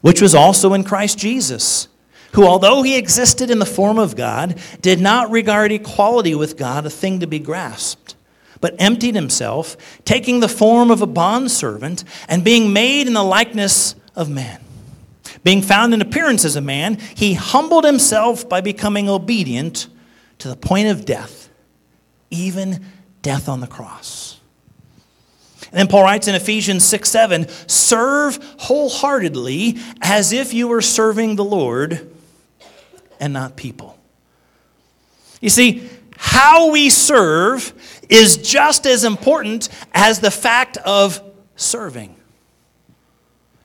which 0.00 0.20
was 0.20 0.34
also 0.34 0.74
in 0.74 0.84
Christ 0.84 1.18
Jesus, 1.18 1.88
who, 2.32 2.46
although 2.46 2.82
he 2.82 2.96
existed 2.96 3.50
in 3.50 3.58
the 3.58 3.66
form 3.66 3.98
of 3.98 4.16
God, 4.16 4.58
did 4.80 5.00
not 5.00 5.30
regard 5.30 5.72
equality 5.72 6.34
with 6.34 6.56
God 6.56 6.86
a 6.86 6.90
thing 6.90 7.20
to 7.20 7.26
be 7.26 7.38
grasped, 7.38 8.16
but 8.60 8.74
emptied 8.78 9.14
himself, 9.14 9.76
taking 10.04 10.40
the 10.40 10.48
form 10.48 10.90
of 10.90 11.02
a 11.02 11.06
bondservant, 11.06 12.04
and 12.28 12.44
being 12.44 12.72
made 12.72 13.06
in 13.06 13.14
the 13.14 13.24
likeness 13.24 13.94
of 14.14 14.28
man. 14.28 14.63
Being 15.42 15.62
found 15.62 15.92
in 15.92 16.00
appearance 16.00 16.44
as 16.44 16.56
a 16.56 16.60
man, 16.60 16.98
he 17.14 17.34
humbled 17.34 17.84
himself 17.84 18.48
by 18.48 18.60
becoming 18.60 19.08
obedient 19.08 19.88
to 20.38 20.48
the 20.48 20.56
point 20.56 20.88
of 20.88 21.04
death, 21.04 21.48
even 22.30 22.84
death 23.22 23.48
on 23.48 23.60
the 23.60 23.66
cross. 23.66 24.40
And 25.70 25.80
then 25.80 25.88
Paul 25.88 26.04
writes 26.04 26.28
in 26.28 26.34
Ephesians 26.34 26.84
6 26.84 27.10
7, 27.10 27.48
serve 27.66 28.38
wholeheartedly 28.58 29.78
as 30.00 30.32
if 30.32 30.54
you 30.54 30.68
were 30.68 30.82
serving 30.82 31.36
the 31.36 31.44
Lord 31.44 32.12
and 33.18 33.32
not 33.32 33.56
people. 33.56 33.98
You 35.40 35.50
see, 35.50 35.88
how 36.16 36.70
we 36.70 36.90
serve 36.90 37.72
is 38.08 38.36
just 38.36 38.86
as 38.86 39.04
important 39.04 39.68
as 39.92 40.20
the 40.20 40.30
fact 40.30 40.76
of 40.78 41.20
serving. 41.56 42.16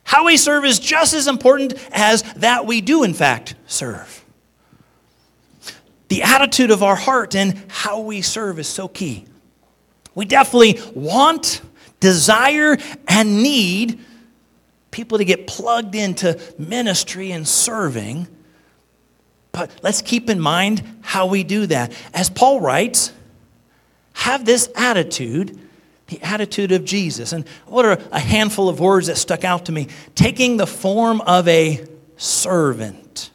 How 0.10 0.26
we 0.26 0.38
serve 0.38 0.66
is 0.66 0.80
just 0.80 1.14
as 1.14 1.28
important 1.28 1.76
as 1.92 2.24
that 2.38 2.66
we 2.66 2.82
do, 2.82 3.04
in 3.04 3.14
fact, 3.14 3.54
serve. 3.68 4.26
The 6.08 6.24
attitude 6.24 6.72
of 6.72 6.82
our 6.82 6.96
heart 6.96 7.36
and 7.36 7.64
how 7.68 8.00
we 8.00 8.24
serve 8.24 8.58
is 8.58 8.68
so 8.68 8.88
key. 8.88 9.26
We 10.16 10.26
definitely 10.26 10.80
want, 10.96 11.62
desire, 12.00 12.80
and 13.08 13.44
need 13.44 14.04
people 14.90 15.20
to 15.20 15.26
get 15.26 15.46
plugged 15.46 15.94
into 15.94 16.40
ministry 16.58 17.30
and 17.30 17.48
serving. 17.48 18.28
But 19.52 19.70
let's 19.84 20.02
keep 20.02 20.28
in 20.28 20.40
mind 20.40 20.82
how 21.02 21.28
we 21.28 21.44
do 21.44 21.68
that. 21.68 21.94
As 22.16 22.32
Paul 22.32 22.62
writes, 22.62 23.14
have 24.14 24.44
this 24.44 24.70
attitude 24.76 25.69
the 26.10 26.22
attitude 26.22 26.72
of 26.72 26.84
Jesus. 26.86 27.32
And 27.34 27.48
what 27.68 27.86
are 27.86 28.00
a 28.12 28.20
handful 28.20 28.68
of 28.68 28.80
words 28.80 29.08
that 29.08 29.18
stuck 29.18 29.44
out 29.44 29.66
to 29.66 29.72
me? 29.72 29.88
Taking 30.16 30.58
the 30.58 30.68
form 30.68 31.22
of 31.22 31.48
a 31.48 31.86
servant. 32.18 33.32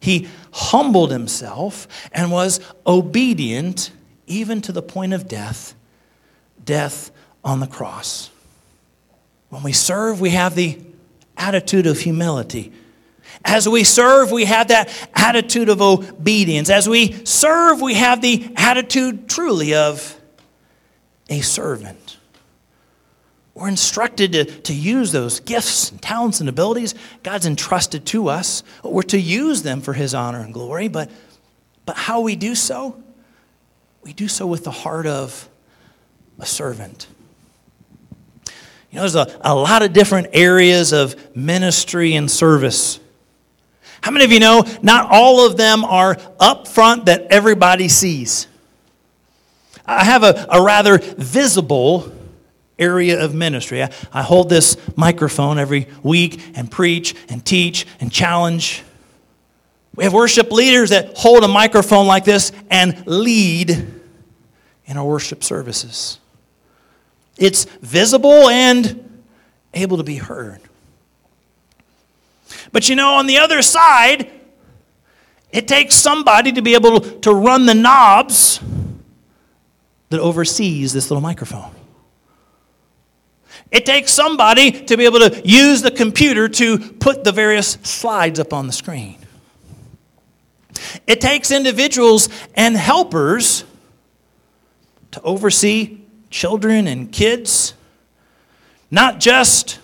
He 0.00 0.28
humbled 0.52 1.10
himself 1.10 1.86
and 2.12 2.30
was 2.30 2.60
obedient 2.86 3.90
even 4.26 4.60
to 4.62 4.72
the 4.72 4.82
point 4.82 5.12
of 5.12 5.28
death, 5.28 5.74
death 6.64 7.10
on 7.44 7.60
the 7.60 7.66
cross. 7.66 8.30
When 9.50 9.62
we 9.62 9.72
serve, 9.72 10.20
we 10.20 10.30
have 10.30 10.54
the 10.54 10.78
attitude 11.36 11.86
of 11.86 12.00
humility. 12.00 12.72
As 13.44 13.68
we 13.68 13.84
serve, 13.84 14.32
we 14.32 14.44
have 14.46 14.68
that 14.68 14.90
attitude 15.14 15.68
of 15.68 15.80
obedience. 15.80 16.70
As 16.70 16.88
we 16.88 17.24
serve, 17.24 17.80
we 17.80 17.94
have 17.94 18.20
the 18.20 18.50
attitude 18.56 19.28
truly 19.28 19.74
of 19.74 20.17
a 21.28 21.40
servant. 21.40 22.16
We're 23.54 23.68
instructed 23.68 24.32
to, 24.32 24.44
to 24.44 24.72
use 24.72 25.10
those 25.10 25.40
gifts 25.40 25.90
and 25.90 26.00
talents 26.00 26.38
and 26.38 26.48
abilities 26.48 26.94
God's 27.24 27.44
entrusted 27.44 28.06
to 28.06 28.28
us. 28.28 28.62
We're 28.84 29.02
to 29.02 29.18
use 29.18 29.62
them 29.62 29.80
for 29.80 29.94
His 29.94 30.14
honor 30.14 30.40
and 30.40 30.54
glory, 30.54 30.86
but, 30.86 31.10
but 31.84 31.96
how 31.96 32.20
we 32.20 32.36
do 32.36 32.54
so? 32.54 33.02
We 34.02 34.12
do 34.12 34.28
so 34.28 34.46
with 34.46 34.62
the 34.62 34.70
heart 34.70 35.06
of 35.06 35.48
a 36.38 36.46
servant. 36.46 37.08
You 38.90 38.96
know, 38.96 39.00
there's 39.00 39.16
a, 39.16 39.38
a 39.40 39.54
lot 39.54 39.82
of 39.82 39.92
different 39.92 40.28
areas 40.32 40.92
of 40.92 41.36
ministry 41.36 42.14
and 42.14 42.30
service. 42.30 43.00
How 44.00 44.12
many 44.12 44.24
of 44.24 44.32
you 44.32 44.40
know 44.40 44.64
not 44.82 45.10
all 45.10 45.44
of 45.44 45.56
them 45.56 45.84
are 45.84 46.16
up 46.38 46.68
front 46.68 47.06
that 47.06 47.26
everybody 47.30 47.88
sees? 47.88 48.46
I 49.88 50.04
have 50.04 50.22
a, 50.22 50.46
a 50.50 50.62
rather 50.62 50.98
visible 50.98 52.12
area 52.78 53.24
of 53.24 53.34
ministry. 53.34 53.82
I, 53.82 53.90
I 54.12 54.22
hold 54.22 54.50
this 54.50 54.76
microphone 54.96 55.58
every 55.58 55.88
week 56.02 56.42
and 56.54 56.70
preach 56.70 57.14
and 57.30 57.44
teach 57.44 57.86
and 57.98 58.12
challenge. 58.12 58.82
We 59.94 60.04
have 60.04 60.12
worship 60.12 60.52
leaders 60.52 60.90
that 60.90 61.16
hold 61.16 61.42
a 61.42 61.48
microphone 61.48 62.06
like 62.06 62.24
this 62.24 62.52
and 62.70 63.04
lead 63.06 63.70
in 64.84 64.96
our 64.96 65.04
worship 65.04 65.42
services. 65.42 66.20
It's 67.38 67.64
visible 67.80 68.48
and 68.48 69.22
able 69.72 69.96
to 69.96 70.04
be 70.04 70.16
heard. 70.16 70.60
But 72.72 72.88
you 72.88 72.94
know, 72.94 73.14
on 73.14 73.26
the 73.26 73.38
other 73.38 73.62
side, 73.62 74.30
it 75.50 75.66
takes 75.66 75.94
somebody 75.94 76.52
to 76.52 76.62
be 76.62 76.74
able 76.74 77.00
to 77.00 77.32
run 77.32 77.64
the 77.64 77.74
knobs 77.74 78.60
that 80.10 80.20
oversees 80.20 80.92
this 80.92 81.10
little 81.10 81.20
microphone. 81.20 81.70
It 83.70 83.84
takes 83.84 84.12
somebody 84.12 84.70
to 84.86 84.96
be 84.96 85.04
able 85.04 85.20
to 85.20 85.42
use 85.44 85.82
the 85.82 85.90
computer 85.90 86.48
to 86.48 86.78
put 86.78 87.24
the 87.24 87.32
various 87.32 87.72
slides 87.82 88.40
up 88.40 88.52
on 88.52 88.66
the 88.66 88.72
screen. 88.72 89.18
It 91.06 91.20
takes 91.20 91.50
individuals 91.50 92.28
and 92.54 92.76
helpers 92.76 93.64
to 95.10 95.20
oversee 95.22 95.98
children 96.30 96.86
and 96.86 97.10
kids, 97.10 97.74
not 98.90 99.20
just 99.20 99.80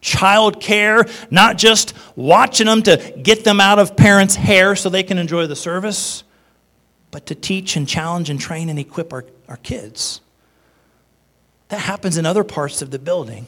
child 0.00 0.60
care, 0.60 1.06
not 1.30 1.56
just 1.56 1.94
watching 2.16 2.66
them 2.66 2.82
to 2.82 3.14
get 3.22 3.44
them 3.44 3.60
out 3.60 3.78
of 3.78 3.96
parents' 3.96 4.34
hair 4.34 4.74
so 4.74 4.88
they 4.88 5.02
can 5.02 5.16
enjoy 5.16 5.46
the 5.46 5.56
service, 5.56 6.24
but 7.12 7.26
to 7.26 7.36
teach 7.36 7.76
and 7.76 7.86
challenge 7.86 8.28
and 8.30 8.40
train 8.40 8.68
and 8.68 8.78
equip 8.78 9.12
our, 9.12 9.24
our 9.46 9.58
kids. 9.58 10.20
That 11.68 11.78
happens 11.78 12.16
in 12.16 12.26
other 12.26 12.42
parts 12.42 12.82
of 12.82 12.90
the 12.90 12.98
building. 12.98 13.46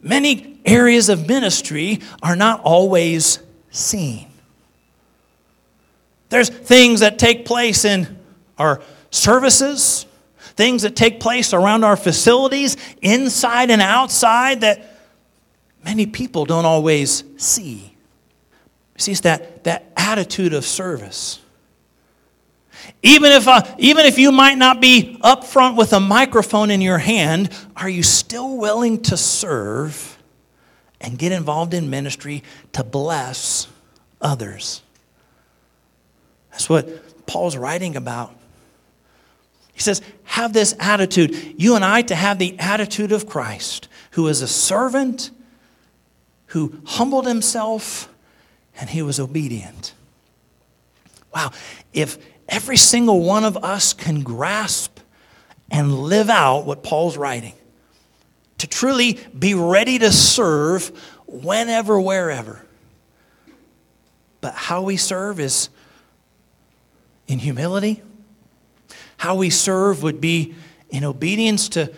Many 0.00 0.60
areas 0.64 1.08
of 1.08 1.26
ministry 1.26 2.00
are 2.22 2.36
not 2.36 2.60
always 2.60 3.40
seen. 3.70 4.28
There's 6.28 6.48
things 6.48 7.00
that 7.00 7.18
take 7.18 7.46
place 7.46 7.84
in 7.84 8.18
our 8.58 8.82
services, 9.10 10.06
things 10.38 10.82
that 10.82 10.94
take 10.94 11.20
place 11.20 11.54
around 11.54 11.84
our 11.84 11.96
facilities, 11.96 12.76
inside 13.00 13.70
and 13.70 13.80
outside, 13.80 14.60
that 14.60 15.00
many 15.84 16.04
people 16.04 16.44
don't 16.44 16.66
always 16.66 17.24
see. 17.38 17.94
See, 18.98 19.12
it's 19.12 19.20
that, 19.22 19.64
that 19.64 19.92
attitude 19.96 20.52
of 20.52 20.66
service. 20.66 21.40
Even 23.02 23.32
if, 23.32 23.46
uh, 23.48 23.62
even 23.78 24.06
if 24.06 24.18
you 24.18 24.32
might 24.32 24.58
not 24.58 24.80
be 24.80 25.18
up 25.22 25.44
front 25.44 25.76
with 25.76 25.92
a 25.92 26.00
microphone 26.00 26.70
in 26.70 26.80
your 26.80 26.98
hand, 26.98 27.50
are 27.76 27.88
you 27.88 28.02
still 28.02 28.56
willing 28.56 29.02
to 29.02 29.16
serve 29.16 30.18
and 31.00 31.18
get 31.18 31.32
involved 31.32 31.74
in 31.74 31.90
ministry 31.90 32.42
to 32.72 32.82
bless 32.82 33.68
others? 34.20 34.82
That's 36.50 36.68
what 36.68 37.26
Paul's 37.26 37.56
writing 37.56 37.96
about. 37.96 38.34
He 39.72 39.80
says, 39.80 40.00
have 40.24 40.52
this 40.54 40.74
attitude. 40.78 41.54
You 41.58 41.76
and 41.76 41.84
I 41.84 42.02
to 42.02 42.14
have 42.14 42.38
the 42.38 42.58
attitude 42.58 43.12
of 43.12 43.26
Christ, 43.26 43.88
who 44.12 44.26
is 44.28 44.40
a 44.40 44.48
servant, 44.48 45.30
who 46.46 46.80
humbled 46.86 47.26
himself, 47.26 48.08
and 48.80 48.88
he 48.88 49.02
was 49.02 49.20
obedient. 49.20 49.92
Wow. 51.34 51.50
If 51.92 52.16
every 52.48 52.76
single 52.76 53.20
one 53.20 53.44
of 53.44 53.56
us 53.58 53.92
can 53.92 54.22
grasp 54.22 54.98
and 55.70 55.92
live 55.92 56.30
out 56.30 56.64
what 56.66 56.82
Paul's 56.82 57.16
writing. 57.16 57.54
To 58.58 58.66
truly 58.66 59.18
be 59.38 59.54
ready 59.54 59.98
to 59.98 60.10
serve 60.10 60.90
whenever, 61.26 62.00
wherever. 62.00 62.64
But 64.40 64.54
how 64.54 64.82
we 64.82 64.96
serve 64.96 65.40
is 65.40 65.68
in 67.26 67.38
humility. 67.38 68.02
How 69.18 69.34
we 69.34 69.50
serve 69.50 70.02
would 70.02 70.20
be 70.20 70.54
in 70.90 71.04
obedience 71.04 71.68
to 71.70 71.92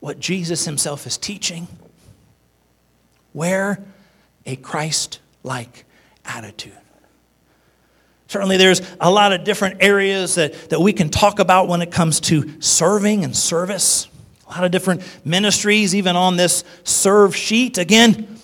what 0.00 0.18
Jesus 0.18 0.64
himself 0.64 1.06
is 1.06 1.16
teaching. 1.16 1.68
Wear 3.32 3.82
a 4.44 4.56
Christ 4.56 5.20
like 5.42 5.84
attitude. 6.24 6.72
Certainly, 8.34 8.56
there's 8.56 8.82
a 9.00 9.12
lot 9.12 9.32
of 9.32 9.44
different 9.44 9.76
areas 9.78 10.34
that, 10.34 10.70
that 10.70 10.80
we 10.80 10.92
can 10.92 11.08
talk 11.08 11.38
about 11.38 11.68
when 11.68 11.82
it 11.82 11.92
comes 11.92 12.18
to 12.22 12.60
serving 12.60 13.22
and 13.22 13.36
service. 13.36 14.08
A 14.48 14.50
lot 14.50 14.64
of 14.64 14.72
different 14.72 15.02
ministries, 15.24 15.94
even 15.94 16.16
on 16.16 16.36
this 16.36 16.64
serve 16.82 17.36
sheet. 17.36 17.78
Again, 17.78 18.40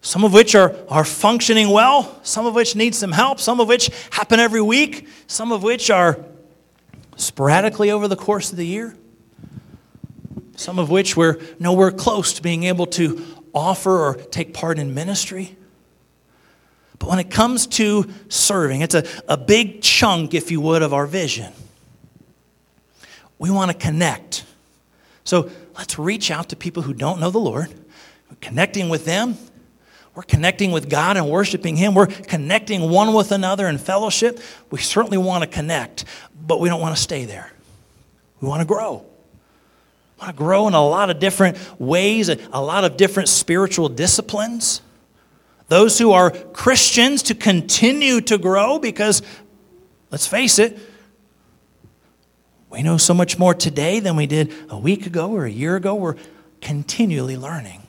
some 0.00 0.22
of 0.22 0.32
which 0.32 0.54
are, 0.54 0.76
are 0.88 1.04
functioning 1.04 1.70
well, 1.70 2.20
some 2.22 2.46
of 2.46 2.54
which 2.54 2.76
need 2.76 2.94
some 2.94 3.10
help, 3.10 3.40
some 3.40 3.58
of 3.58 3.66
which 3.66 3.90
happen 4.12 4.38
every 4.38 4.62
week, 4.62 5.08
some 5.26 5.50
of 5.50 5.64
which 5.64 5.90
are 5.90 6.24
sporadically 7.16 7.90
over 7.90 8.06
the 8.06 8.14
course 8.14 8.52
of 8.52 8.56
the 8.56 8.66
year, 8.66 8.94
some 10.54 10.78
of 10.78 10.88
which 10.88 11.16
we're 11.16 11.40
nowhere 11.58 11.90
close 11.90 12.32
to 12.34 12.42
being 12.42 12.62
able 12.62 12.86
to 12.86 13.26
offer 13.52 13.90
or 13.90 14.14
take 14.14 14.54
part 14.54 14.78
in 14.78 14.94
ministry. 14.94 15.56
But 17.02 17.10
when 17.10 17.18
it 17.18 17.30
comes 17.30 17.66
to 17.66 18.08
serving, 18.28 18.82
it's 18.82 18.94
a, 18.94 19.04
a 19.28 19.36
big 19.36 19.82
chunk, 19.82 20.34
if 20.34 20.52
you 20.52 20.60
would, 20.60 20.82
of 20.82 20.94
our 20.94 21.06
vision. 21.06 21.52
We 23.40 23.50
want 23.50 23.72
to 23.72 23.76
connect. 23.76 24.44
So 25.24 25.50
let's 25.76 25.98
reach 25.98 26.30
out 26.30 26.50
to 26.50 26.56
people 26.56 26.84
who 26.84 26.94
don't 26.94 27.18
know 27.18 27.30
the 27.30 27.40
Lord, 27.40 27.74
connecting 28.40 28.88
with 28.88 29.04
them 29.04 29.36
we're 30.14 30.22
connecting 30.22 30.72
with 30.72 30.90
God 30.90 31.16
and 31.16 31.30
worshiping 31.30 31.76
Him. 31.76 31.94
We're 31.94 32.06
connecting 32.06 32.90
one 32.90 33.14
with 33.14 33.32
another 33.32 33.66
in 33.66 33.78
fellowship. 33.78 34.40
We 34.70 34.78
certainly 34.78 35.16
want 35.16 35.42
to 35.42 35.48
connect, 35.48 36.04
but 36.46 36.60
we 36.60 36.68
don't 36.68 36.80
want 36.80 36.94
to 36.94 37.02
stay 37.02 37.24
there. 37.24 37.50
We 38.40 38.48
want 38.48 38.60
to 38.60 38.66
grow. 38.66 38.96
We 38.96 40.26
want 40.26 40.36
to 40.36 40.36
grow 40.36 40.68
in 40.68 40.74
a 40.74 40.86
lot 40.86 41.08
of 41.08 41.18
different 41.18 41.56
ways, 41.80 42.28
a 42.28 42.60
lot 42.60 42.84
of 42.84 42.98
different 42.98 43.30
spiritual 43.30 43.88
disciplines. 43.88 44.82
Those 45.72 45.98
who 45.98 46.12
are 46.12 46.30
Christians 46.30 47.22
to 47.22 47.34
continue 47.34 48.20
to 48.20 48.36
grow 48.36 48.78
because, 48.78 49.22
let's 50.10 50.26
face 50.26 50.58
it, 50.58 50.78
we 52.68 52.82
know 52.82 52.98
so 52.98 53.14
much 53.14 53.38
more 53.38 53.54
today 53.54 53.98
than 53.98 54.14
we 54.14 54.26
did 54.26 54.52
a 54.68 54.76
week 54.76 55.06
ago 55.06 55.32
or 55.32 55.46
a 55.46 55.50
year 55.50 55.76
ago. 55.76 55.94
We're 55.94 56.16
continually 56.60 57.38
learning. 57.38 57.80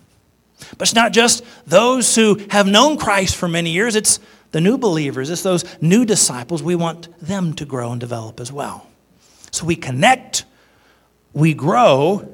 But 0.78 0.84
it's 0.84 0.96
not 0.96 1.12
just 1.12 1.44
those 1.68 2.16
who 2.16 2.40
have 2.52 2.68
known 2.68 2.96
Christ 2.96 3.36
for 3.36 3.50
many 3.50 3.72
years, 3.72 3.98
it's 3.98 4.22
the 4.52 4.62
new 4.62 4.78
believers, 4.78 5.30
it's 5.30 5.44
those 5.44 5.66
new 5.82 6.06
disciples. 6.06 6.64
We 6.64 6.76
want 6.76 7.10
them 7.20 7.52
to 7.56 7.66
grow 7.66 7.92
and 7.92 8.00
develop 8.00 8.40
as 8.40 8.50
well. 8.50 8.88
So 9.52 9.66
we 9.66 9.76
connect, 9.76 10.46
we 11.34 11.54
grow, 11.54 12.34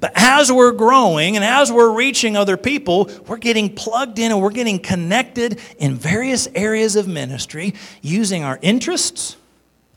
but 0.00 0.12
as 0.14 0.52
we're 0.52 0.72
growing 0.72 1.36
and 1.36 1.44
as 1.44 1.72
we're 1.72 1.92
reaching 1.92 2.36
other 2.36 2.56
people, 2.56 3.10
we're 3.26 3.38
getting 3.38 3.74
plugged 3.74 4.18
in 4.18 4.32
and 4.32 4.40
we're 4.40 4.50
getting 4.50 4.78
connected 4.78 5.60
in 5.78 5.94
various 5.94 6.48
areas 6.54 6.96
of 6.96 7.08
ministry 7.08 7.74
using 8.02 8.44
our 8.44 8.58
interests, 8.62 9.36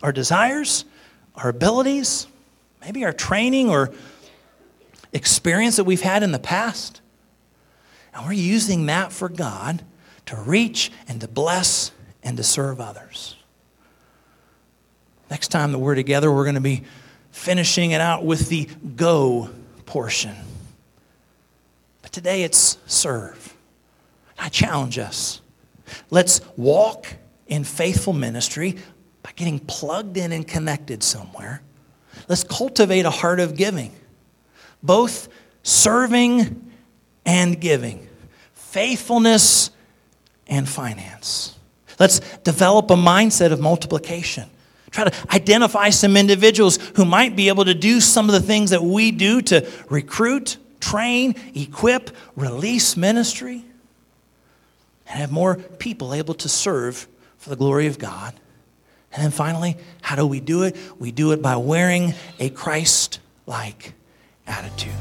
our 0.01 0.11
desires, 0.11 0.85
our 1.35 1.49
abilities, 1.49 2.27
maybe 2.81 3.03
our 3.05 3.13
training 3.13 3.69
or 3.69 3.91
experience 5.13 5.75
that 5.75 5.83
we've 5.83 6.01
had 6.01 6.23
in 6.23 6.31
the 6.31 6.39
past. 6.39 7.01
And 8.13 8.25
we're 8.25 8.33
using 8.33 8.85
that 8.87 9.11
for 9.11 9.29
God 9.29 9.83
to 10.27 10.35
reach 10.35 10.91
and 11.07 11.19
to 11.21 11.27
bless 11.27 11.91
and 12.23 12.37
to 12.37 12.43
serve 12.43 12.79
others. 12.79 13.35
Next 15.29 15.47
time 15.47 15.71
that 15.71 15.79
we're 15.79 15.95
together, 15.95 16.31
we're 16.31 16.43
going 16.43 16.55
to 16.55 16.61
be 16.61 16.83
finishing 17.31 17.91
it 17.91 18.01
out 18.01 18.25
with 18.25 18.49
the 18.49 18.65
go 18.95 19.49
portion. 19.91 20.33
But 22.01 22.13
today 22.13 22.43
it's 22.43 22.77
serve. 22.85 23.57
I 24.39 24.47
challenge 24.47 24.97
us. 24.97 25.41
Let's 26.09 26.39
walk 26.55 27.07
in 27.47 27.65
faithful 27.65 28.13
ministry 28.13 28.77
by 29.21 29.31
getting 29.35 29.59
plugged 29.59 30.15
in 30.15 30.31
and 30.31 30.47
connected 30.47 31.03
somewhere. 31.03 31.61
Let's 32.29 32.45
cultivate 32.45 33.05
a 33.05 33.09
heart 33.09 33.41
of 33.41 33.57
giving, 33.57 33.91
both 34.81 35.27
serving 35.61 36.71
and 37.25 37.59
giving, 37.59 38.07
faithfulness 38.53 39.71
and 40.47 40.69
finance. 40.69 41.59
Let's 41.99 42.21
develop 42.45 42.89
a 42.91 42.95
mindset 42.95 43.51
of 43.51 43.59
multiplication. 43.59 44.49
Try 44.91 45.05
to 45.05 45.33
identify 45.33 45.89
some 45.89 46.17
individuals 46.17 46.77
who 46.95 47.05
might 47.05 47.35
be 47.35 47.47
able 47.47 47.65
to 47.65 47.73
do 47.73 48.01
some 48.01 48.27
of 48.27 48.33
the 48.33 48.41
things 48.41 48.71
that 48.71 48.83
we 48.83 49.11
do 49.11 49.41
to 49.43 49.67
recruit, 49.89 50.57
train, 50.79 51.35
equip, 51.55 52.11
release 52.35 52.97
ministry, 52.97 53.63
and 55.07 55.19
have 55.19 55.31
more 55.31 55.55
people 55.55 56.13
able 56.13 56.33
to 56.35 56.49
serve 56.49 57.07
for 57.37 57.49
the 57.49 57.55
glory 57.55 57.87
of 57.87 57.97
God. 57.97 58.33
And 59.13 59.23
then 59.23 59.31
finally, 59.31 59.77
how 60.01 60.15
do 60.15 60.27
we 60.27 60.39
do 60.39 60.63
it? 60.63 60.75
We 60.99 61.11
do 61.11 61.31
it 61.31 61.41
by 61.41 61.55
wearing 61.55 62.13
a 62.39 62.49
Christ 62.49 63.19
like 63.45 63.93
attitude. 64.45 64.93